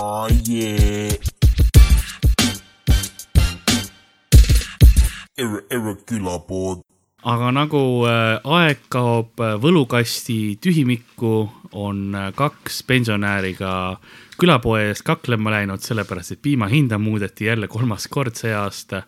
[0.00, 1.12] oh, yeah.
[5.38, 6.82] Ere, ere külapood.
[7.28, 11.32] aga nagu äh, aeg kaob äh, võlukasti tühimikku,
[11.76, 13.72] on äh, kaks pensionäri ka
[14.38, 19.02] külapoe ees kaklema läinud, sellepärast et piima hinda muudeti jälle kolmas kord see aasta.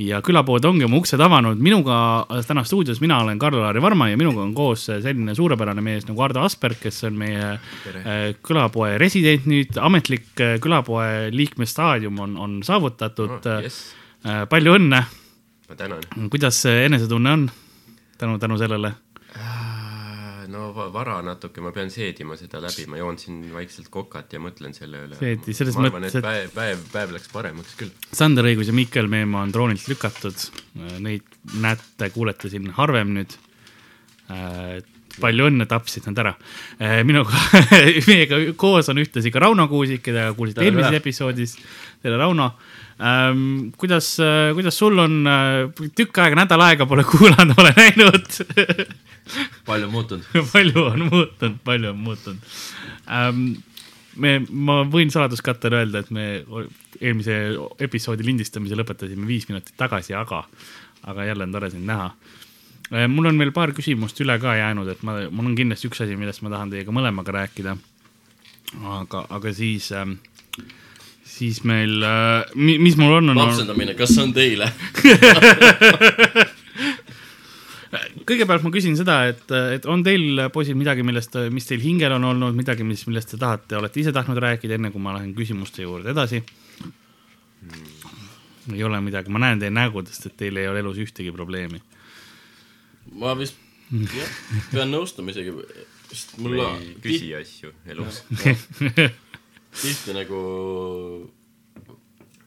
[0.00, 4.16] Ja külapood ongi oma uksed avanud, minuga äh, täna stuudios, mina olen Karl-Lari Varma ja
[4.16, 8.96] minuga on koos äh, selline suurepärane mees nagu Ardo Asperg, kes on meie äh, külapoe
[9.02, 13.78] resident nüüd, ametlik äh, külapoe liikme staadium on, on saavutatud Oh, yes.
[14.24, 14.48] yes..
[14.50, 14.98] palju õnne
[15.68, 16.02] ma tänan.
[16.30, 17.46] kuidas enesetunne on
[18.18, 18.92] tänu, tänu sellele?
[20.72, 25.04] Vara natuke, ma pean seedima seda läbi, ma joon siin vaikselt kokat ja mõtlen selle
[25.06, 25.18] üle.
[25.18, 27.92] Seedi, selles ma arvan, mõttes, et päev, päev, päev läks paremaks küll.
[28.12, 30.46] Sander Õigus ja Mikkel Meemaa on troonilt lükatud.
[31.04, 31.26] Neid
[31.62, 33.38] näete, kuulete siin harvem nüüd.
[35.20, 36.36] palju õnne, tapsid nad ära.
[37.04, 37.36] minuga,
[38.08, 41.58] meiega koos on ühtlasi ka Rauno Kuusik, keda kuulsite eelmises episoodis.
[42.02, 42.54] tere, Rauno
[43.00, 43.70] ähm,.
[43.78, 44.16] kuidas,
[44.54, 45.22] kuidas sul on,
[45.96, 48.28] tükk aega, nädal aega pole kuulanud, pole näinud
[49.68, 50.24] palju on muutunud?
[50.54, 52.38] palju on muutunud, palju on muutunud
[53.10, 53.44] ähm,.
[54.16, 56.26] me, ma võin saladuskattele öelda, et me
[57.00, 57.38] eelmise
[57.80, 60.44] episoodi lindistamise lõpetasime viis minutit tagasi, aga,
[61.08, 62.10] aga jälle on tore sind näha.
[63.08, 66.18] mul on veel paar küsimust üle ka jäänud, et ma, mul on kindlasti üks asi,
[66.20, 67.76] millest ma tahan teiega mõlemaga rääkida.
[68.98, 70.18] aga, aga siis ähm,,
[71.42, 73.40] siis meil äh,, mis mul on, on.
[73.42, 74.70] lapsendamine, kas see on teile?
[78.28, 79.44] kõigepealt ma küsin seda, et,
[79.76, 83.40] et on teil poisid midagi, millest, mis teil hingel on olnud, midagi, mis, millest te
[83.40, 86.42] tahate, olete ise tahtnud rääkida, enne kui ma lähen küsimuste juurde edasi?
[88.72, 91.82] ei ole midagi, ma näen teie nägudest, et teil ei ole elus ühtegi probleemi.
[93.18, 93.58] ma vist,
[93.90, 94.38] jah,
[94.70, 95.54] pean nõustuma isegi,
[96.12, 96.62] sest mul
[97.02, 98.22] küsi asju elus.
[99.80, 100.42] tihti nagu,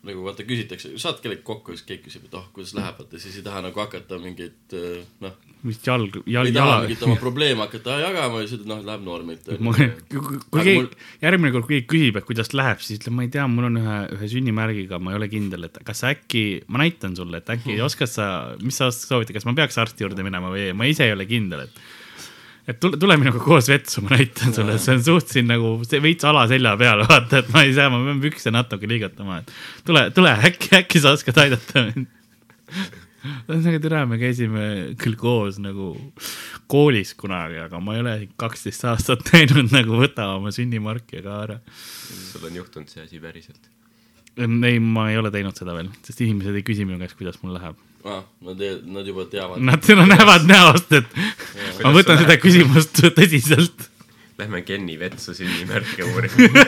[0.05, 3.21] nagu vaata küsitakse, saad kellegi kokku ja siis keegi küsib, et oh, kuidas läheb, vaata
[3.21, 4.75] siis ei taha nagu hakata mingit
[5.23, 6.77] noh, mis jalg, ei jalg, taha jala.
[6.83, 9.49] mingit oma probleeme hakata jagama ja siis ütled, noh, läheb normilt.
[9.49, 10.91] kui keegi mul-,
[11.23, 13.81] järgmine kord, kui keegi küsib, et kuidas läheb, siis ütleb, ma ei tea, mul on
[13.81, 17.53] ühe, ühe sünnimärgiga, ma ei ole kindel, et kas sa äkki, ma näitan sulle, et
[17.57, 18.27] äkki oskad sa,
[18.61, 21.25] mis sa soovitad, kas ma peaks arsti juurde minema või ei, ma ise ei ole
[21.29, 21.85] kindel, et
[22.65, 26.01] et tule, tule minuga koos vetsu, ma näitan sulle, see on suht siin nagu see
[26.03, 29.55] veits ala selja peal, vaata, et ma ei saa, ma pean pükse natuke liigutama, et
[29.87, 32.13] tule, tule äkki, äkki sa oskad aidata mind.
[33.25, 34.65] ühesõnaga tere, me käisime
[35.01, 35.93] küll koos nagu
[36.71, 41.57] koolis kunagi, aga ma ei ole kaksteist aastat näinud nagu võta oma sünnimarki ka ära.
[42.31, 43.69] sul on juhtunud see asi päriselt.
[44.37, 47.57] ei, ma ei ole teinud seda veel, sest inimesed ei küsi minu käest, kuidas mul
[47.57, 47.79] läheb.
[48.05, 49.61] ah,, nad, nad juba teavad.
[49.61, 53.89] Nad, näevad näost, et ma Kuidas võtan seda küsimust tõsiselt.
[54.39, 56.65] Lähme Kenni vetsu sünnimärke uurima.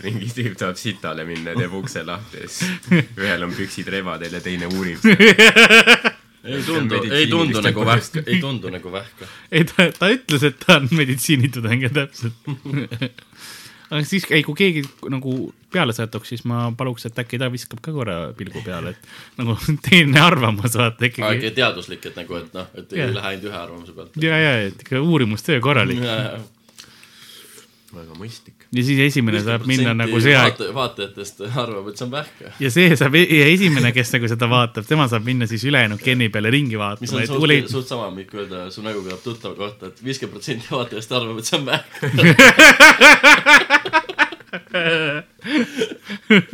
[0.00, 4.40] mingi tüüp tahab sitale minna, teeb ukse lahti ja siis ühel on püksid rebadel ja
[4.44, 5.04] teine uurib.
[6.50, 9.26] ei tundu, ei tundu nagu vähk, ei tundu nagu vähk.
[9.52, 12.40] ei, ta, ta ütles, et ta on meditsiinitudeng ja täpselt.
[13.90, 15.34] Aga siis, ei, kui keegi nagu
[15.72, 19.56] peale satuks, siis ma paluks, et äkki ta viskab ka korra pilgu peale, et nagu
[19.86, 21.42] teine arvamus, vaata aga ikkagi.
[21.42, 23.12] ikka teaduslik, et nagu, et noh, et ei Jah.
[23.18, 24.16] lähe ainult ühe arvamuse pealt.
[24.22, 26.02] ja, ja, et ikka uurimustöö korralik
[27.90, 28.59] väga mõistlik.
[28.70, 30.74] Ja siis esimene saab minna nagu see aeg vaata,.
[30.74, 32.42] vaatajatest arvab, et see on vähk.
[32.62, 36.28] ja see saab, ja esimene, kes nagu seda vaatab, tema saab minna siis ülejäänud Kenni
[36.30, 39.22] peale ringi mis vaatama, on et suht kuule, suht sama, Mikk, öelda su nägu kõlab
[39.24, 41.90] tuttava kohta, et viiskümmend protsenti vaatajast arvab, et see on vähk.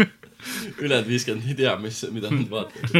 [0.80, 2.90] ülejäänud viiskümmend ei tea, mis, mida nad vaatavad.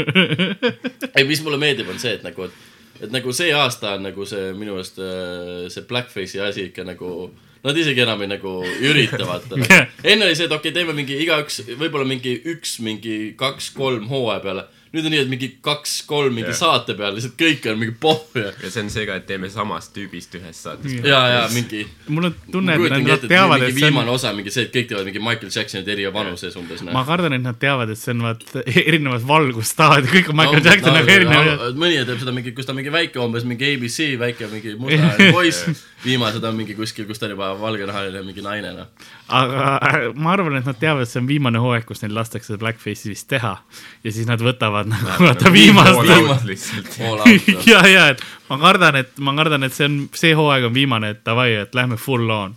[1.14, 2.52] ei, mis mulle meeldib, on see, et nagu, et,
[3.00, 7.30] et nagu see aasta on nagu see minu meelest äh, see blackface'i asi ikka nagu
[7.64, 9.80] Nad isegi enam ei nagu ürita vaata nagu..
[10.04, 14.42] enne oli see, et okei okay,, teeme mingi igaüks, võib-olla mingi üks, mingi kaks-kolm hooaja
[14.44, 14.66] peale.
[14.94, 16.58] Nüüd on nii, et mingi kaks-kolm mingi yeah.
[16.58, 19.48] saate peale, lihtsalt kõik on mingi pohv ja, ja see on see ka, et teeme
[19.52, 20.94] samast tüübist ühes saates.
[21.02, 21.82] ja, ja mingi.
[22.06, 24.72] mul on tunne, et nad et teavad, et see viimane on, osa mingi see, et
[24.74, 26.84] kõik teevad mingi Michael Jacksonit eri vanuses umbes.
[26.86, 28.46] ma kardan, et nad teavad, et see on vaat
[28.86, 31.50] erinevas valgusstaadid, kõik on Michael Jackson nagu erinev.
[31.82, 35.30] mõni teeb seda mingi, kus ta on mingi väike umbes mingi ABC väike mingi musta
[35.34, 35.84] poiss.
[36.06, 39.10] viimased on mingi kuskil, kus ta on juba valgenahaline mingi naine noh.
[39.26, 42.52] aga äh, ma arvan, et nad teavad, et see on viimane hooaeg, kus neil lastakse
[42.52, 43.56] seda Blackface'i vist teha
[44.04, 46.60] ja siis nad võtavad nagu vaata viimast.
[47.72, 48.20] ja, ja, et
[48.50, 51.74] ma kardan, et ma kardan, et see on, see hooaeg on viimane, et davai, et
[51.74, 52.54] lähme full on.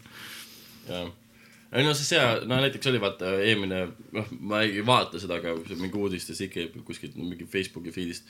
[0.89, 1.07] jah.
[1.71, 3.83] ei no see sea, no näiteks oli vaata eelmine,
[4.17, 8.25] noh, ma ei vaata seda, aga mingi uudistes ikka kuskilt mingi Facebooki feed'ist.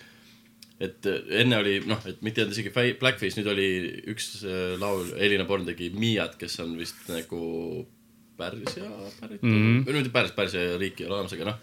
[0.80, 1.08] et
[1.42, 3.68] enne oli noh, et mitte ei olnud isegi fa- Blackface, nüüd oli
[4.12, 7.86] üks äh, laul, Elina Born tegi Miat, kes on vist nagu
[8.40, 8.88] Pärsia
[9.20, 9.56] pärit Mhm.
[9.56, 11.58] mm., või mitte päris Pärsia riiki ei ole olemas, aga noh,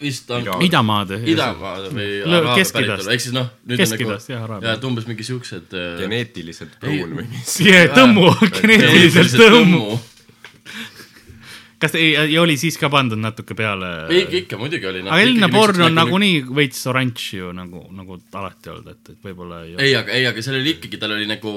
[0.00, 1.20] vist on idamaade.
[1.26, 2.76] idamaad või araabia Kesk-Idast.
[2.76, 4.68] päritolu, ehk siis noh, nüüd on nagu Kesk-Idast, jah, araabia.
[4.68, 7.56] ja et umbes mingi siuksed äh, geneetiliselt pruun või mis.
[7.96, 8.30] tõmmu,
[8.60, 9.98] geneetiliselt tõmmu.
[11.78, 13.88] Kas ei, ja oli siis ka pandud natuke peale?
[14.14, 15.02] ikka, ikka muidugi oli.
[15.06, 19.60] aga Elina porn on nagunii veits oranž ju nagu, nagu alati olnud, et, et võib-olla
[19.64, 21.52] ei ei, aga, ei, aga seal oli ikkagi, tal oli nagu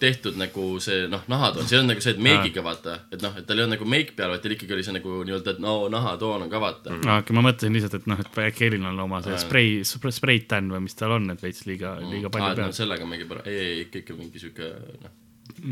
[0.00, 3.48] tehtud nagu see noh, nahatoon, see on nagu see, et meigiga vaata, et noh, et
[3.48, 5.76] tal ei olnud nagu meik peal, vaid tal ikkagi oli see nagu nii-öelda, et no
[5.92, 7.08] nahatoon on ka vaata mm..
[7.08, 10.84] aa, okei, ma mõtlesin lihtsalt, et noh, et äkki Elinal oma see sprei, spreit-tän või
[10.88, 12.76] mis tal on, et veits liiga, liiga aa, palju noh, peal.
[12.76, 15.14] sellega mingi ei, ei, ikka, ikka mingi sihuke noh.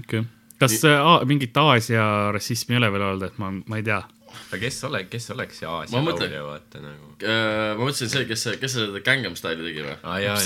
[0.00, 0.25] okei,
[0.62, 2.05] kas a- mingit Aasia
[2.35, 4.00] rassismi ei ole veel olnud, et ma, ma ei tea.
[4.43, 7.11] aga kes ole, kes oleks see Aasia laulja, vaata nagu.
[7.23, 9.99] Äh, ma mõtlesin see, kes, kes seda Gangnam Style'i tegi või?
[10.03, 10.38] aa jaa,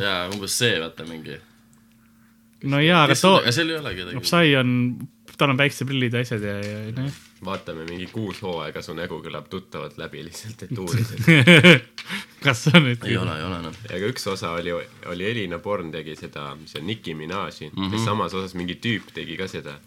[0.00, 0.22] jaa.
[0.32, 1.36] umbes see, vaata mingi.
[2.72, 4.22] no jaa, aga too, aga seal ei ole kedagi.
[4.24, 4.72] Psy on,
[5.36, 7.22] tal on päikseprillid ja asjad ja, ja noh.
[7.46, 11.76] Vaatame mingi kuus hooaega, su nägu kõlab tuttavalt läbi lihtsalt, et uurida.
[12.44, 13.06] kas see on nüüd?
[13.08, 13.78] ei ole, ei ole noh.
[13.90, 14.74] aga üks osa oli,
[15.10, 17.92] oli Elina Born tegi seda, see on Nicki Minaj'i mm, Mhm.
[17.94, 18.04] -hmm.
[18.04, 19.78] samas osas mingi tüüp tegi ka seda.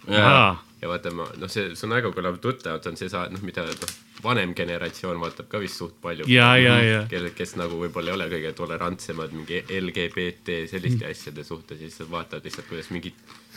[0.81, 3.91] ja vaata, ma, noh, see, su nägu kõlab tuttavalt, on see sa-, noh, mida, noh,
[4.23, 6.25] vanem generatsioon vaatab ka vist suht palju.
[6.27, 7.01] ja, ja, ja.
[7.11, 11.11] kelle, kes nagu võib-olla ei ole kõige tolerantsemad mingi LGBT selliste Mm.
[11.11, 13.13] asjade suhtes, siis vaatavad lihtsalt, kuidas mingi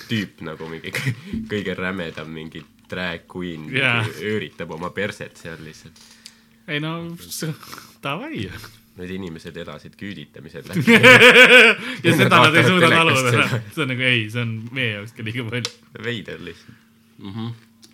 [0.09, 1.15] tüüp nagu mingi kõ-
[1.53, 4.07] kõige rämedam mingi drag queen yeah.
[4.21, 5.99] ööritab oma perset seal lihtsalt.
[6.69, 7.17] ei no,
[8.05, 8.47] davai.
[8.93, 10.99] Need inimesed elasid küüditamisel läbi.
[12.05, 13.61] ja seda nad ei suuda taluda seda..
[13.73, 15.73] see on nagu ei, see on meie jaoks ka liiga palju.
[16.05, 16.79] veider lihtsalt.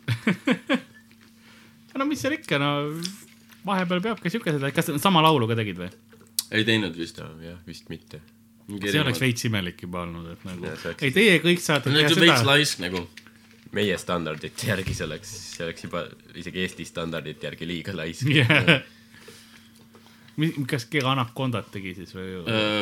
[1.98, 2.72] no mis seal ikka, no
[3.68, 5.90] vahepeal peab ka siukesed, kas sama laulu ka tegid või?
[6.54, 7.18] ei teinud vist.
[7.18, 8.20] jah, vist mitte.
[8.82, 10.74] see oleks veits imelik juba olnud, et nagu
[11.04, 12.42] ei teie kõik saate veits seda.
[12.48, 13.06] laisk nagu.
[13.76, 16.04] Meie standardite järgi see oleks, see oleks juba
[16.38, 18.30] isegi Eesti standardite järgi liiga laisk.
[20.70, 22.36] kas keegi Anacondat tegi siis või?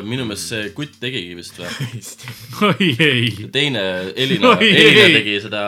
[0.05, 2.01] minu meelest see kutt tegigi vist või?
[2.69, 5.63] oi ei, teine, Elina, Elina tegi seda,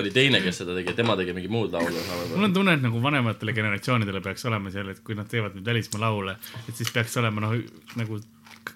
[0.00, 2.04] oli teine, kes seda tegi, tema tegi mingi muud laulu.
[2.32, 5.68] mul on tunne, et nagu vanematele generatsioonidele peaks olema seal, et kui nad teevad nüüd
[5.68, 7.58] välismaa laule, et siis peaks olema noh,
[8.00, 8.22] nagu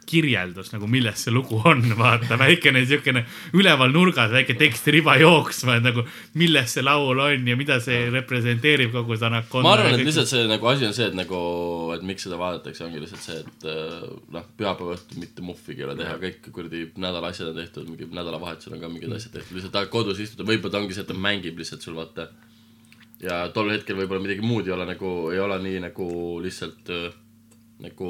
[0.08, 3.24] kirjeldus nagu milles see lugu on, vaata väikene siukene
[3.56, 6.04] üleval nurgas väike tekstiriba jooksma, et nagu
[6.40, 9.66] milles see laul on ja mida see representeerib kogu see Anaconda.
[9.66, 11.38] ma arvan, et lihtsalt see nagu asi on see, et nagu,
[11.96, 14.02] et miks seda vaadatakse, ongi lihtsalt see, et äh,
[14.34, 18.08] noh, pühapäeva õhtul mitte muhvigi ei ole teha, kõik kuradi nädala asjad on tehtud, mingi
[18.08, 21.12] nädalavahetusel on ka mingid asjad tehtud, lihtsalt tahad kodus istuda, võib-olla ta ongi see, et
[21.12, 22.30] ta mängib lihtsalt sul vaata.
[23.22, 26.08] ja tol hetkel võib-olla midagi muud ei ole nagu, ei ole nii nagu
[26.44, 27.08] lihtsalt äh,
[27.78, 28.08] nagu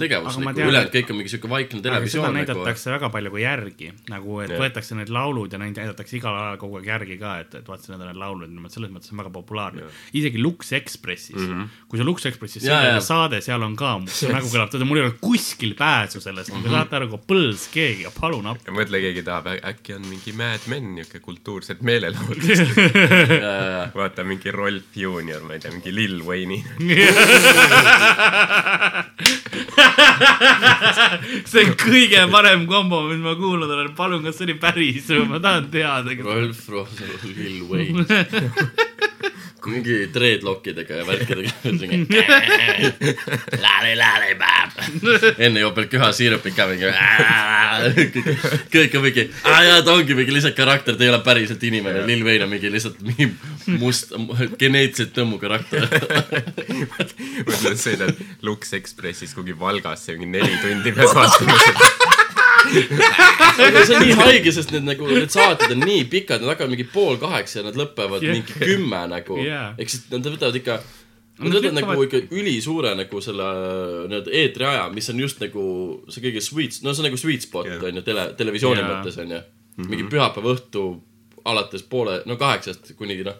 [0.00, 2.24] tegevus aga ma nagu, tean, ülejäänud et- kõik on mingi siuke vaikne aga seda televisioon
[2.24, 2.36] nagu.
[2.38, 4.60] näidatakse väga palju ka järgi, nagu et Jah.
[4.62, 7.84] võetakse need laulud ja neid näidatakse igal ajal kogu aeg järgi ka, et, et vaata,
[7.92, 9.82] need on need laulud, selles mõttes on väga populaarne.
[10.16, 11.66] isegi Lux Expressis mm, -hmm.
[11.88, 13.00] kui sa Lux Expressis yeah, jaa.
[13.00, 16.70] saade seal on ka, nägu kõlab, tead, mul ei ole kuskil pääsu sellest mm, -hmm.
[16.70, 18.64] saate aru, kui põls keegi, palun appi.
[18.66, 22.40] ja mõtle, keegi tahab, äkki on mingi Mad Men niuke kultuurset meelelaulu.
[24.00, 26.64] vaata mingi Rolf Juunior, ma ei tea, mingi Lil Wayne'i.
[31.50, 35.26] see on kõige parem kombo, mis ma kuulnud olen, palun, kas see oli päris või
[35.34, 36.08] ma tahan teada.
[36.24, 38.06] Rolf Roosel, Lil Wayne.
[39.68, 41.50] mingi dreadlockidega ja värkidega.
[45.44, 46.90] enne joob veel köhasiirupit ka mingi.
[48.74, 52.04] kõik on mingi, aa jaa, ta ongi mingi lihtsalt karakter, ta ei ole päriselt inimene.
[52.08, 53.30] Lil Wayne on mingi lihtsalt mingi
[53.80, 54.14] must,
[54.60, 55.86] geneetiliselt tõmmu karakter.
[57.46, 62.29] mõtle, et sõidad Lux Expressis kuhugi Valgasse mingi neli tundi pead vaatama seda.
[62.60, 66.72] Aga see on nii haige, sest need nagu, need saated on nii pikad, nad hakkavad
[66.74, 68.36] mingi pool kaheksa ja nad lõpevad Jah.
[68.36, 69.70] mingi kümme nagu Jaa.
[69.78, 70.80] ehk siis nad võtavad ikka
[71.40, 73.44] Nad võtavad nagu ikka ülisuure nagu selle
[74.10, 75.62] nii-öelda eetriaja, mis on just nagu
[76.12, 77.84] see kõige sweet, no see on nagu sweet spot Jah.
[77.88, 78.90] on ju tele, televisiooni Jaa.
[78.90, 79.40] mõttes on ju.
[79.86, 80.84] mingi pühapäeva õhtu
[81.48, 83.38] alates poole, no kaheksast kuni noh,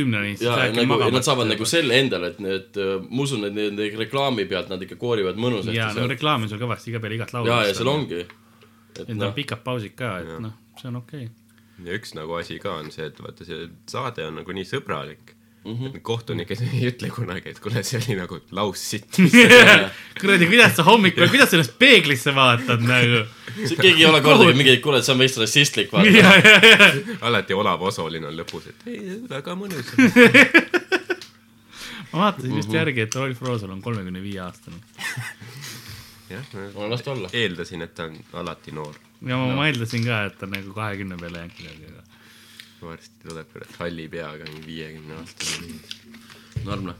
[0.00, 4.46] kümneni ja nagu, nad saavad nagu selle endale, et need, ma usun, et nende reklaami
[4.50, 6.12] pealt nad ikka koorivad mõnusasti ja no seal.
[6.14, 7.52] reklaami on sul kõvasti iga peale igat laulu.
[7.52, 7.92] ja, ja seal.
[7.92, 8.24] ongi.
[8.24, 11.86] et et on noh, pikad pausid ka, et noh, see on okei okay..
[11.86, 15.36] ja üks nagu asi ka on see, et vaata, see saade on nagu nii sõbralik
[15.64, 15.72] mm.
[15.72, 16.00] -hmm.
[16.00, 19.18] kohtunikud ei ütle kunagi, et kuule, see oli nagu laussitt.
[20.20, 23.24] kuradi, kuidas sa hommikul, kuidas sa ennast peeglisse vaatad nagu?
[23.80, 27.12] keegi ei ole kordagi mingi, et kuule, et see on veits rassistlik, vaata.
[27.28, 29.92] alati Olav Osoline on lõpus, et ei, väga mõnus.
[32.12, 34.80] ma vaatasin just järgi, et Rolf Roosel on kolmekümne viie aastane.
[36.30, 37.32] jah, no las ta olla.
[37.32, 38.94] eeldasin, et ta on alati noor.
[39.26, 41.99] ja ma, ma eeldasin ka, et ta on nagu kahekümne peale jäänud midagi, aga
[42.88, 45.94] varsti tuleb kurat halli peaga mingi viiekümne aastane mees.
[46.66, 46.98] norm noh.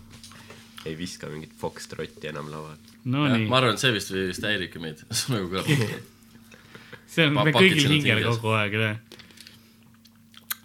[0.85, 2.79] ei viska mingit foxtrotti enam laval.
[3.05, 5.05] Nonii ma, arvan, et see vist vist häiribki meid.
[5.17, 5.95] see on nagu kõlab.
[7.15, 8.99] see on pa- meil kõigil hingel kogu aeg, jah.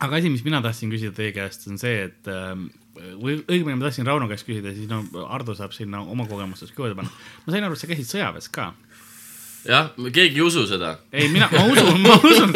[0.08, 3.88] aga asi, mis mina tahtsin küsida teie käest, on see, et ähm, või õigemini ma
[3.88, 7.12] tahtsin Rauno käest küsida, siis no Ardo saab sinna oma kogemustest ka juurde panna.
[7.46, 8.70] ma sain aru, et sa käisid sõjaväes ka.
[9.68, 10.96] jah, keegi ei usu seda.
[11.12, 12.56] ei, mina, ma usun, ma usun,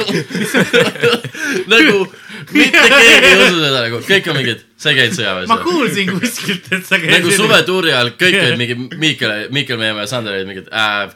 [1.74, 2.08] nagu
[2.56, 6.12] mitte keegi ei usu seda nagu, kõik on mingid, sa ei käinud sõjaväes ma kuulsin
[6.14, 7.16] kuskilt, et sa käisid.
[7.18, 10.70] nagu suvetuuri ajal kõik olid mingi Miikel, Miikel Meemaa ja Sander olid mingid,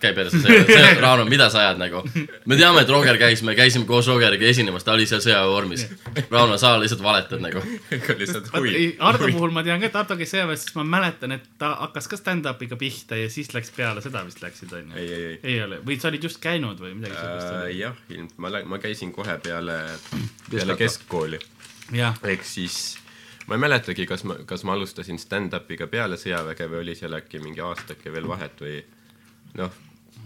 [0.03, 2.03] käi perse, see, Rauno, mida sa ajad nagu.
[2.49, 5.85] me teame, et Roger käis, me käisime koos Rogeriga esinemas, ta oli seal sõjaväevormis.
[6.31, 7.63] Rauno, sa lihtsalt valetad nagu.
[8.19, 8.89] lihtsalt huvi.
[8.99, 12.09] Ardo puhul ma tean ka, et Ardo käis sõjaväes, sest ma mäletan, et ta hakkas
[12.11, 14.97] ka stand-up'iga pihta ja siis läks peale seda vist läksid, onju.
[14.99, 15.39] ei, ei, ei.
[15.55, 17.79] ei ole, või sa olid just käinud või midagi sellist Äh, oli?
[17.79, 19.79] jah, ilm-, ma lä-, ma käisin kohe peale,
[20.51, 21.39] peale keskkooli.
[22.23, 22.97] ehk siis
[23.47, 27.41] ma ei mäletagi, kas ma, kas ma alustasin stand-up'iga peale sõjaväge või oli seal äkki
[27.43, 28.77] mingi aastake veel vahet või
[29.59, 29.73] noh,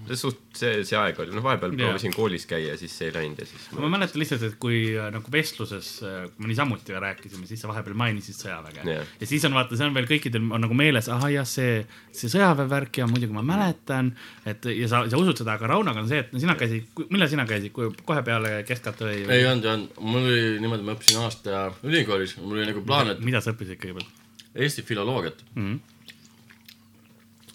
[0.08, 1.88] see suht, see, see aeg oli, noh vahepeal Jaa.
[1.88, 5.10] proovisin koolis käia, siis see ei läinud ja siis ma mäletan lihtsalt, et kui äh,
[5.14, 9.14] nagu vestluses, kui me niisamuti rääkisime, siis sa vahepeal mainisid sõjaväge Jah.
[9.22, 11.82] ja siis on vaata, see on veel kõikidel on nagu meeles, ahah jah, see,
[12.16, 14.14] see sõjaväevärk ja muidugi ma mäletan,
[14.48, 17.32] et ja sa, sa usud seda, aga Raunaga on see, et no sina käisid, millal
[17.32, 19.20] sina käisid, kui kohe peale keskkat või?
[19.26, 23.14] ei olnud, ei olnud, mul oli niimoodi, ma õppisin aasta ülikoolis, mul oli nagu plaan,
[23.14, 24.26] et mida sa õppisid kõigepealt
[24.58, 25.44] Eesti filoloogiat.
[25.56, 25.74] mm?
[25.74, 25.80] -hmm.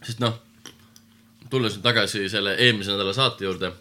[0.06, 0.38] sest noh,
[1.52, 3.73] tulles nüüd tagasi selle eelmise nädala saate juurde,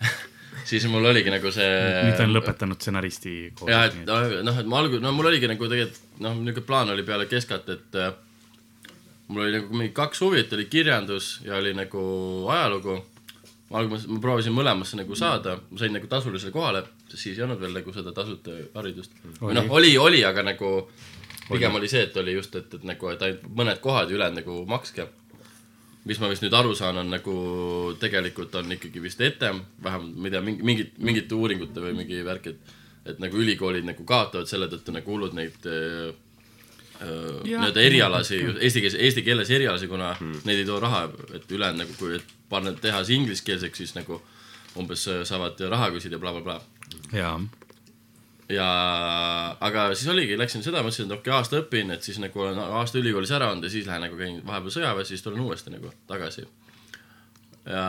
[0.70, 1.68] siis mul oligi nagu see.
[2.06, 3.36] nüüd ta on lõpetanud stsenaristi
[3.68, 6.92] jah, et noh, noh, et ma algul, no mul oligi nagu tegelikult noh, niisugune plaan
[6.94, 8.10] oli peale keskat, et äh,
[9.30, 12.02] mul oli nagu mingi kaks huvi, et oli kirjandus ja oli nagu
[12.50, 12.98] ajalugu.
[13.70, 16.82] alguses ma proovisin mõlemasse nagu saada, ma sain nagu tasulisele kohale,
[17.14, 19.14] siis ei olnud veel nagu seda tasuta haridust.
[19.40, 20.72] või noh, oli, oli, aga nagu
[21.46, 24.42] pigem oli see, et oli just, et, et nagu, et ainult mõned kohad ja ülejäänud
[24.42, 25.06] nagu makske
[26.08, 27.34] mis ma vist nüüd aru saan, on nagu
[28.00, 29.52] tegelikult on ikkagi vist ette,
[29.84, 32.76] vähemalt ma ei tea, mingi, mingit, mingite uuringute või mingi värk, et
[33.08, 36.10] et nagu ülikoolid nagu kaotavad selle tõttu nagu hullud neid äh,
[37.00, 40.42] äh, nii-öelda erialasi, eesti keeles, eesti keeles erialasi, kuna hmm.
[40.48, 44.20] neid ei too raha, et ülejäänud nagu kui et panna teha see ingliskeelseks, siis nagu
[44.80, 47.00] umbes äh, saavad raha küsida ja blablabla bla..
[47.16, 47.34] jaa,
[48.50, 48.68] ja
[49.60, 52.58] aga siis oligi, läksin seda, mõtlesin, et okei okay,, aasta õpin, et siis nagu olen
[52.80, 55.92] aasta ülikoolis ära olnud ja siis lähen nagu käin vahepeal sõjaväes, siis tulen uuesti nagu
[56.10, 56.46] tagasi.
[57.66, 57.84] ja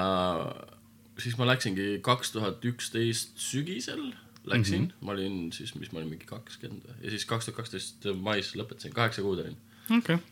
[1.22, 4.12] siis ma läksingi kaks tuhat üksteist sügisel
[4.46, 5.06] läksin mm, -hmm.
[5.06, 8.94] ma olin siis, mis ma olin mingi kakskümmend ja siis kaks tuhat kaksteist mais lõpetasin,
[8.94, 9.58] kaheksa kuud olin.
[9.98, 10.31] okei okay..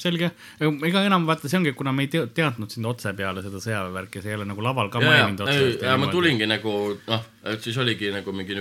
[0.00, 3.60] selge, ega enam vaata, see ongi, kuna me ei te teadnud sind otse peale seda
[3.62, 5.86] sõjaväevärki, sa ei ole nagu laval ka maininud, otseselt.
[5.86, 6.74] ja ma tulingi nagu
[7.06, 8.58] noh, et siis oligi nagu mingi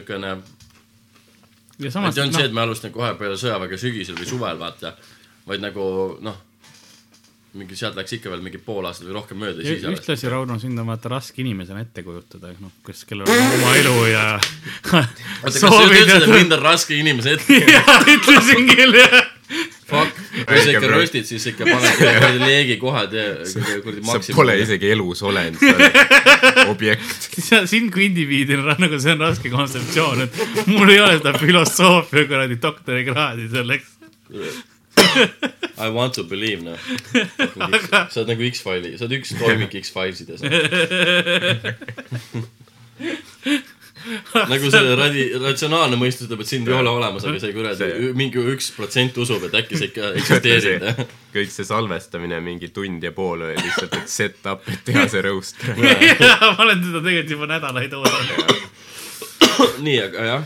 [1.83, 4.59] ja et ei olnud noh see, et me alustasime kohe peale sõjaväge sügisel või suvel,
[4.61, 4.93] vaata,
[5.49, 5.85] vaid nagu
[6.23, 6.37] noh,
[7.55, 10.89] mingi sealt läks ikka veel mingi pool aastat või rohkem mööda ühtlasi, Rauno, sind on
[10.91, 15.05] vaata raske inimesena ette kujutada, noh, kes, kellel on oma elu ja oota,
[15.43, 17.61] kas sa ütlesid, et mind on raske inimese ette?
[17.75, 19.34] jaa, ütlesin küll, jah.
[20.35, 23.27] Kui sa ikka röstid, siis ikka paned kuradi leegi kohe tee,
[23.83, 24.37] kuradi sa maksimum.
[24.39, 25.93] pole isegi elus olend, sa oled
[26.73, 27.19] objekt.
[27.71, 30.31] sind kui indiviidina, nagu see on raske kontseptsioon, et
[30.71, 33.87] mul ei ole seda filosoofia kuradi doktorikraadi selleks.
[35.75, 36.77] I want to believe, noh.
[38.09, 40.41] sa oled nagu X-File'i, sa oled üks toimik X-Filesides.
[44.51, 48.41] nagu see radi-, ratsionaalne mõistus ütleb, et sind ei ole olemas, aga see kuradi mingi
[48.53, 51.03] üks protsent usub, et äkki sa ikka eksisteerid.
[51.35, 55.25] kõik see salvestamine mingi tund ja pool oli lihtsalt, et set up, et teha see
[55.25, 55.61] roast.
[56.21, 58.65] jaa, ma olen seda tegelikult juba nädalaid oodanud.
[59.85, 60.43] nii, aga jah,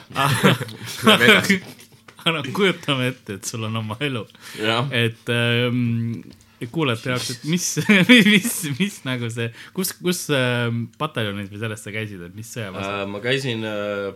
[2.20, 4.26] aga noh, kujutame ette, et sul on oma elu,
[4.96, 6.22] et ähm,
[6.68, 7.68] kuulajate jaoks, et mis,
[8.34, 12.90] mis, mis nagu see, kus, kus ähm, pataljonid või sellest sa käisid, et mis sõjaväes
[12.90, 13.06] äh.?
[13.08, 14.10] ma käisin äh,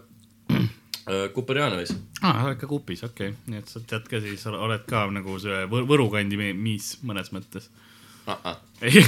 [0.52, 1.94] äh, Kuperjanovis.
[2.22, 5.06] aa, sa oled ka kupis, okei okay., nii et sa tead ka siis, oled ka
[5.16, 7.70] nagu see Võr- Võru kandi mi- miis mõnes mõttes.
[8.84, 9.02] ei,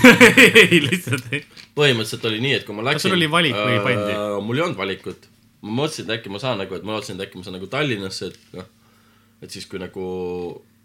[0.59, 1.45] ei lihtsalt ei.
[1.75, 3.07] põhimõtteliselt oli nii, et kui ma läksin.
[3.07, 4.17] sul oli valik või pandi?
[4.43, 5.29] mul ei olnud valikut.
[5.63, 7.69] ma mõtlesin, et äkki ma saan nagu, et ma lootsin, et äkki ma saan nagu
[7.71, 8.67] Tallinnasse, et noh,
[9.45, 10.07] et siis, kui nagu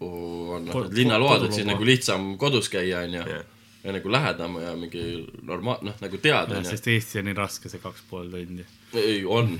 [0.01, 3.43] on noh, need linnaload, et siis nagu lihtsam kodus käia, onju Jah..
[3.83, 5.03] ja nagu lähedam ja mingi
[5.47, 6.71] normaal-, noh nagu teada, onju.
[6.71, 8.65] sest Eestis on nii raske see kaks pool tundi.
[8.97, 9.53] ei, on.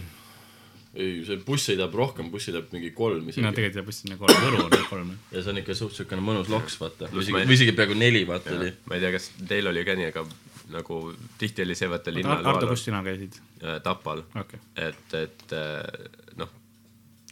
[0.96, 3.46] ei, see buss sõidab rohkem, buss sõidab mingi kolm no isegi.
[3.46, 5.12] tegelikult jääb vist sinna kolm, Võru on kolm.
[5.32, 7.12] ja see on ikka suht siukene mõnus loks, vaata.
[7.12, 8.72] Pluss isegi või isegi peaaegu neli, vaata oli.
[8.88, 10.26] ma ei tea, kas teil oli ka nii, aga
[10.72, 11.04] nagu
[11.38, 13.38] tihti oli see, vaata Ardo, linnaloal kus sina käisid?
[13.62, 14.90] äh, Tapal, okei okay..
[14.90, 16.61] et, et äh, noh,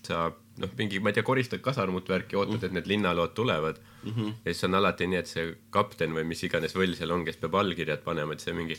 [0.09, 0.27] sa
[0.59, 4.11] noh, mingi, ma ei tea, koristad kasarmut värki, ootad, et need linnalood tulevad mm.
[4.11, 4.33] -hmm.
[4.45, 7.39] ja siis on alati nii, et see kapten või mis iganes võll seal on, kes
[7.41, 8.77] peab allkirjad panema, et see mingi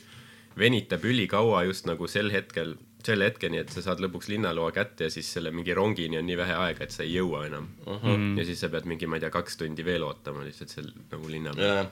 [0.58, 2.74] venitab ülikaua just nagu sel hetkel,
[3.06, 6.36] selle hetkeni, et sa saad lõpuks linnaloa kätte ja siis selle mingi rongini on nii
[6.36, 7.96] vähe aega, et sa ei jõua enam uh.
[8.02, 8.38] -huh.
[8.38, 11.28] ja siis sa pead mingi, ma ei tea, kaks tundi veel ootama lihtsalt seal nagu
[11.28, 11.86] linna peal.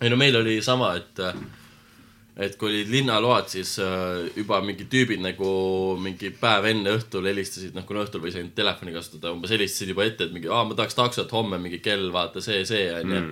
[0.00, 1.26] ei no meil oli sama, et
[2.38, 5.48] et kui olid linnaload, siis äh, juba mingi tüübid nagu
[5.98, 10.06] mingi päev enne õhtul helistasid, noh kuna õhtul võis ainult telefoni kasutada, umbes helistasid juba
[10.06, 13.24] ette, et mingi, aa ma tahaks taksot homme mingi kell, vaata see, see onju.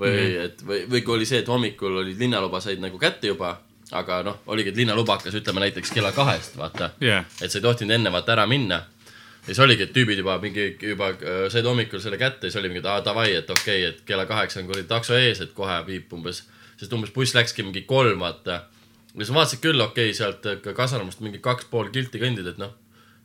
[0.00, 3.54] või et, või, või kui oli see, et hommikul olid linnaluba said nagu kätte juba,
[3.96, 7.24] aga noh, oligi, et linnaluba hakkas ütleme näiteks kella kahest, vaata Jah.
[7.40, 8.82] et sa ei tohtinud enne vaata ära minna.
[9.40, 12.60] ja siis oligi, et tüübid juba mingi juba äh, said hommikul selle kätte ja siis
[12.60, 15.40] oli mingi, et aa davai, et okei okay,, et kella kaheksa on kuradi takso ees,
[15.40, 16.44] et kohe viib umbes,
[16.80, 18.62] sest umbes buss läkski mingi kolm, vaata.
[19.12, 22.60] ja siis vaatasid küll, okei okay,, sealt ka kasarmust mingi kaks pool kilti kõndid, et
[22.60, 22.72] noh,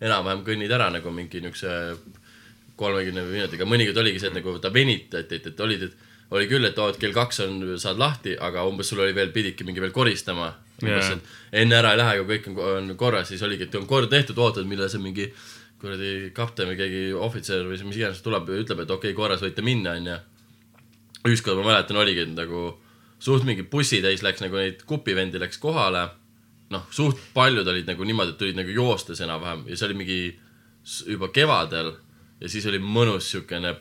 [0.03, 1.71] enam-vähem kõnnid ära nagu mingi niukse
[2.75, 6.67] kolmekümne minutiga, mõnikord oligi see, et nagu ta venitati, et, et olid, et oli küll,
[6.67, 9.83] et oo, et kell kaks on, saad lahti, aga umbes sul oli veel, pididki mingi
[9.83, 10.51] veel koristama.
[10.81, 11.15] umbes, Jaa.
[11.15, 14.12] et enne ära ei lähe, kui kõik on, on korras, siis oligi, et on kord
[14.12, 15.29] tehtud, ootad, millal see mingi
[15.79, 19.43] kuradi kapten või keegi ohvitser või mis iganes tuleb ja ütleb, et okei okay,, korras
[19.45, 20.17] võite minna, onju.
[21.31, 22.74] ükskord ma mäletan, oligi, nagu
[23.25, 26.08] suht mingi bussitäis läks nagu neid kupivendi läks kohale.
[26.74, 30.15] noh, suht paljud olid nagu niimoodi, et tulid nagu joostes enam-vähem ja see oli mingi
[31.05, 31.91] juba kevadel
[32.41, 33.75] ja siis oli mõnus siukene,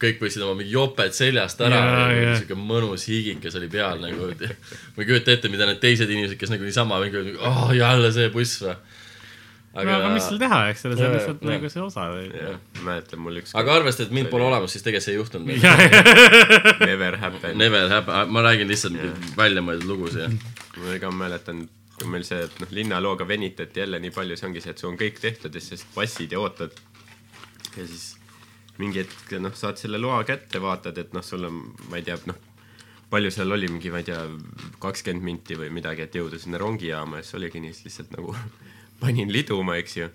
[0.00, 2.38] kõik võtsid oma mingi joped seljast ära Jaa, ja, jaa.
[2.40, 6.52] siuke mõnus hiigikas oli peal nagu, ma ei kujuta ette, mida need teised inimesed, kes
[6.52, 8.76] nagu niisama mingi, oh jälle see buss või.
[9.74, 12.06] No aga mis seal teha, eks ole, see on lihtsalt nagu see osa.
[12.82, 15.50] mäletan, mul üks aga arvestades, et mind pole olemas, siis tegelikult see ei juhtunud.
[16.90, 17.58] never happen.
[17.58, 20.38] Never happen, ma räägin lihtsalt väljamõeldud lugusid.
[20.80, 24.64] ma ka mäletan, kui meil see, et noh, linnalooga venitati jälle nii palju, see ongi
[24.64, 26.74] see, et sul on kõik tehtud ja siis passid ja ootad.
[27.76, 28.16] ja siis
[28.80, 31.60] mingi hetk noh, saad selle loa kätte, vaatad, et noh, sul on,
[31.92, 32.38] ma ei tea, noh,
[33.10, 34.22] palju seal oli, mingi, ma ei tea,
[34.82, 38.34] kakskümmend minti või midagi, et jõuda sinna rongijaama ja siis oligi nii, siis lihtsalt nagu
[39.00, 40.08] panin liduma, eks ju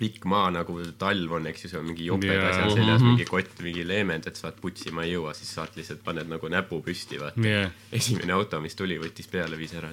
[0.00, 2.46] pikk maa nagu talv on, eks ju, seal on mingi joped Jaa.
[2.48, 6.00] asjad seljas, mingi kott, mingi leement, et saad putsi, ma ei jõua, siis saad lihtsalt,
[6.06, 7.42] paned nagu näpu püsti, vaata.
[7.44, 9.90] jah, esimene auto, mis tuli, võttis peale, viis ära.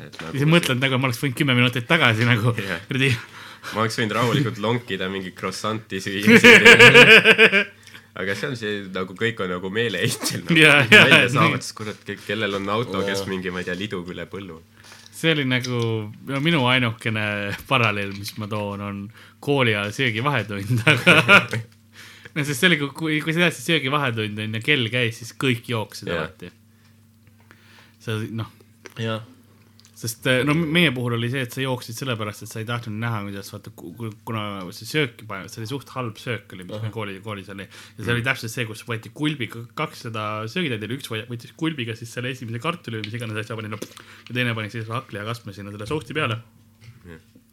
[0.00, 2.80] et siis nagu mõtled nagu ma oleks võinud kümme minutit tagasi nagu Jah.
[2.88, 3.10] kuradi
[3.74, 6.40] ma oleks võinud rahulikult lonkida mingi croissant'i süüa.
[8.20, 11.76] aga see on see nagu kõik on nagu meeleheitel nagu, Jaa, välja jaa, saavad, siis
[11.76, 13.30] kurat, kellel on auto, kes Jaa.
[13.30, 14.58] mingi, ma ei tea, lidub üle põllu.
[15.20, 15.80] See oli nagu
[16.30, 17.24] no minu ainukene
[17.68, 19.02] paralleel, mis ma toon, on
[19.44, 21.42] kooli ajal söögi vahetund, aga
[22.34, 25.20] no sest see oli, kui, kui sa tead, see söögi vahetund on ja kell käis,
[25.20, 26.52] siis kõik jooksid alati.
[28.00, 28.50] sa noh,
[29.00, 29.24] jah,
[30.00, 32.96] sest eh, no meie puhul oli see, et sa jooksid sellepärast, et sa ei tahtnud
[33.02, 34.44] näha, kuidas vaata, kuna
[34.76, 37.66] see sööki paneb, see oli suht halb söök oli, mis meil kooli, koolis oli.
[37.68, 42.14] ja see oli täpselt see, kus võeti kulbiga kakssada söögitäit oli, üks võttis kulbiga siis
[42.16, 43.80] selle esimese kartuli või mis iganes asja pani no,
[44.30, 46.40] ja teine pani siis hakklijakastme sinna selle sohti peale.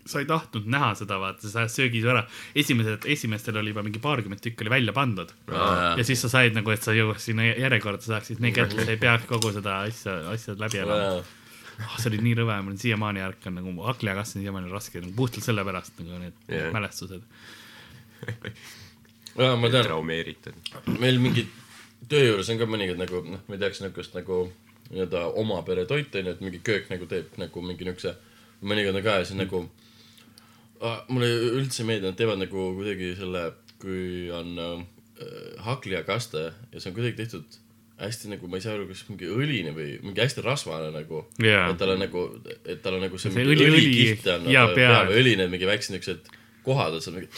[0.07, 2.21] sa ei tahtnud näha seda, vaata, sa ajad söögi su ära.
[2.55, 5.33] esimesed, esimestel oli juba mingi paarkümmend tükki oli välja pandud.
[5.51, 9.01] ja siis sa said nagu, et sa jõuaks sinna järjekorda, saaksid nii kätte, sa ei
[9.01, 11.19] peaks kogu seda asja, asja läbi elama.
[11.83, 15.45] Oh, see oli nii rõve, mul siiamaani ärkan nagu hakklijakast on siiamaani raske, nagu puhtalt
[15.45, 16.69] sellepärast nagu need yeah.
[16.73, 17.25] mälestused.
[19.37, 20.71] ja ma tean, traumeeritud.
[20.97, 21.45] meil mingi
[22.09, 24.47] töö juures on ka mõnikord nagu noh, ma ei teaks niukest nagu
[24.89, 28.15] nii-öelda oma pere toit onju, et mingi köök nagu teeb nagu mingi niukse,
[28.63, 29.63] mõnikord on ka ja siis nagu
[30.81, 33.49] ah, mulle üldse ei meeldi, nad teevad nagu kuidagi selle,
[33.81, 34.85] kui on äh,
[35.67, 37.59] hakklijakaste ja see on kuidagi tehtud
[37.97, 41.69] hästi nagu, ma ei saa aru, kas mingi õline või mingi hästi rasvane nagu Jaa.
[41.71, 42.25] et tal on nagu,
[42.65, 45.07] et tal on nagu see, See mingi õli- õli õlikiht on ja peal.
[45.09, 46.29] või õline mingi väiksed niuksed
[46.67, 47.31] kohad on seal mingi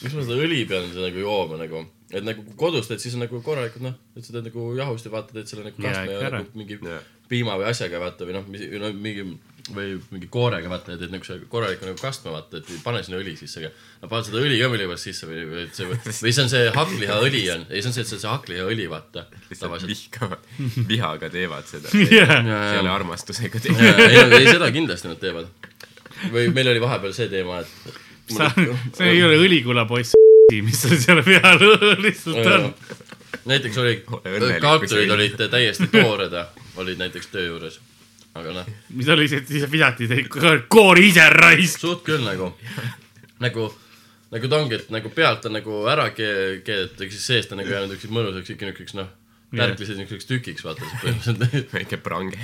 [0.00, 3.14] miks ma seda õli pean siis nagu jooma nagu, et nagu kui kodus teed, siis
[3.18, 5.92] on nagu korralikult noh, et sa teed nagu jahust ja vaata, teed selle nagu Jaa,
[5.92, 7.00] kastme ja, nagu mingi Jaa.
[7.30, 9.26] piima või asjaga vaata või noh, mis no, mingi
[9.74, 13.20] või mingi koorega vaata ja teed niukse korraliku nagu kastme vaata, et ei pane sinna
[13.20, 13.70] õli sisse, aga
[14.02, 16.68] no paned seda õli ka millegipärast sisse või, või et see või see on see
[16.76, 19.92] hakklihaõli on, ei see on see, et see on see hakklihaõli vaata lihtsalt tavaliselt.
[19.94, 20.46] vihkavad,
[20.92, 21.92] vihaga teevad seda.
[22.00, 24.30] See ei ole armastusega ei tehtud.
[24.30, 25.50] no ei seda kindlasti nad teevad.
[26.32, 28.00] või meil oli vahepeal see teema, et
[28.34, 28.50] sa,
[28.96, 30.16] see ei ole õlikula poiss,
[30.66, 31.62] mis sul seal peal
[32.02, 32.72] lihtsalt on.
[33.50, 33.94] näiteks oli
[34.62, 36.36] kartulid olid täiesti toored,
[36.80, 37.80] olid näiteks töö juures.
[38.38, 40.28] Aga noh, mis oli see, et siis visati teid
[40.70, 41.80] koori ise raisk.
[41.82, 42.52] suht küll nagu,
[43.42, 43.70] nagu,
[44.30, 47.62] nagu ta ongi, et nagu pealt on nagu ära ke- keedetud, ehk siis seest on
[47.62, 49.08] nagu jäänud üks mõnusaks ikka niisuguseks noh,
[49.50, 51.72] tärk lihtsalt niisuguseks tükiks, vaata, siis põhimõtteliselt.
[51.74, 52.38] Väike prange.